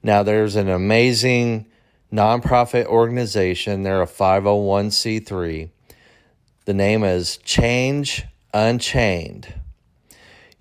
[0.02, 1.66] Now, there's an amazing
[2.10, 3.84] nonprofit organization.
[3.84, 5.70] They're a 501c3.
[6.64, 8.24] The name is Change
[8.54, 9.54] Unchained.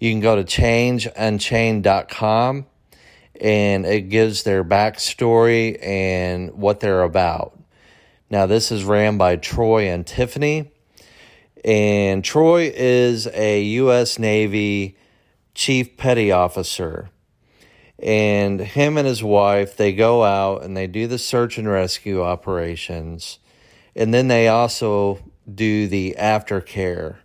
[0.00, 2.66] You can go to changeunchained.com
[3.40, 7.58] and it gives their backstory and what they're about.
[8.30, 10.72] Now, this is ran by Troy and Tiffany.
[11.64, 14.18] And Troy is a U.S.
[14.18, 14.96] Navy
[15.54, 17.10] Chief Petty Officer
[18.04, 22.22] and him and his wife they go out and they do the search and rescue
[22.22, 23.38] operations
[23.94, 25.18] and then they also
[25.52, 27.16] do the aftercare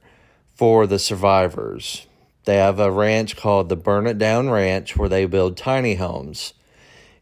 [0.56, 2.06] for the survivors
[2.50, 6.54] they have a ranch called the burn it down ranch where they build tiny homes.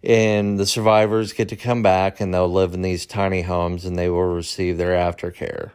[0.01, 3.99] And the survivors get to come back and they'll live in these tiny homes and
[3.99, 5.71] they will receive their aftercare.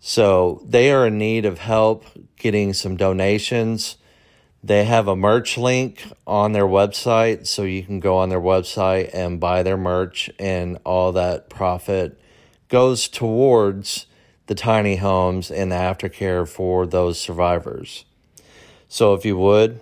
[0.00, 2.04] So they are in need of help
[2.36, 3.96] getting some donations.
[4.62, 9.14] They have a merch link on their website, so you can go on their website
[9.14, 12.20] and buy their merch, and all that profit
[12.68, 14.06] goes towards
[14.46, 18.04] the tiny homes and the aftercare for those survivors.
[18.92, 19.80] So if you would,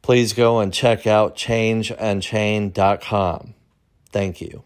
[0.00, 3.54] please go and check out changeunchained.com.
[4.08, 4.62] Thank you.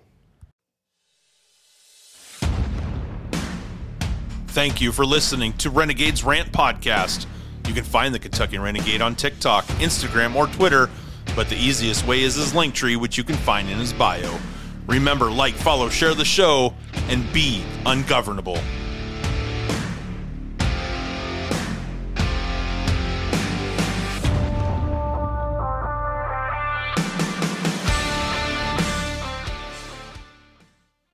[4.47, 7.27] Thank you for listening to Renegades Rant Podcast.
[7.67, 10.89] You can find the Kentucky Renegade on TikTok, Instagram, or Twitter,
[11.35, 14.39] but the easiest way is his link tree, which you can find in his bio.
[14.87, 16.75] Remember, like, follow, share the show,
[17.09, 18.61] and be ungovernable.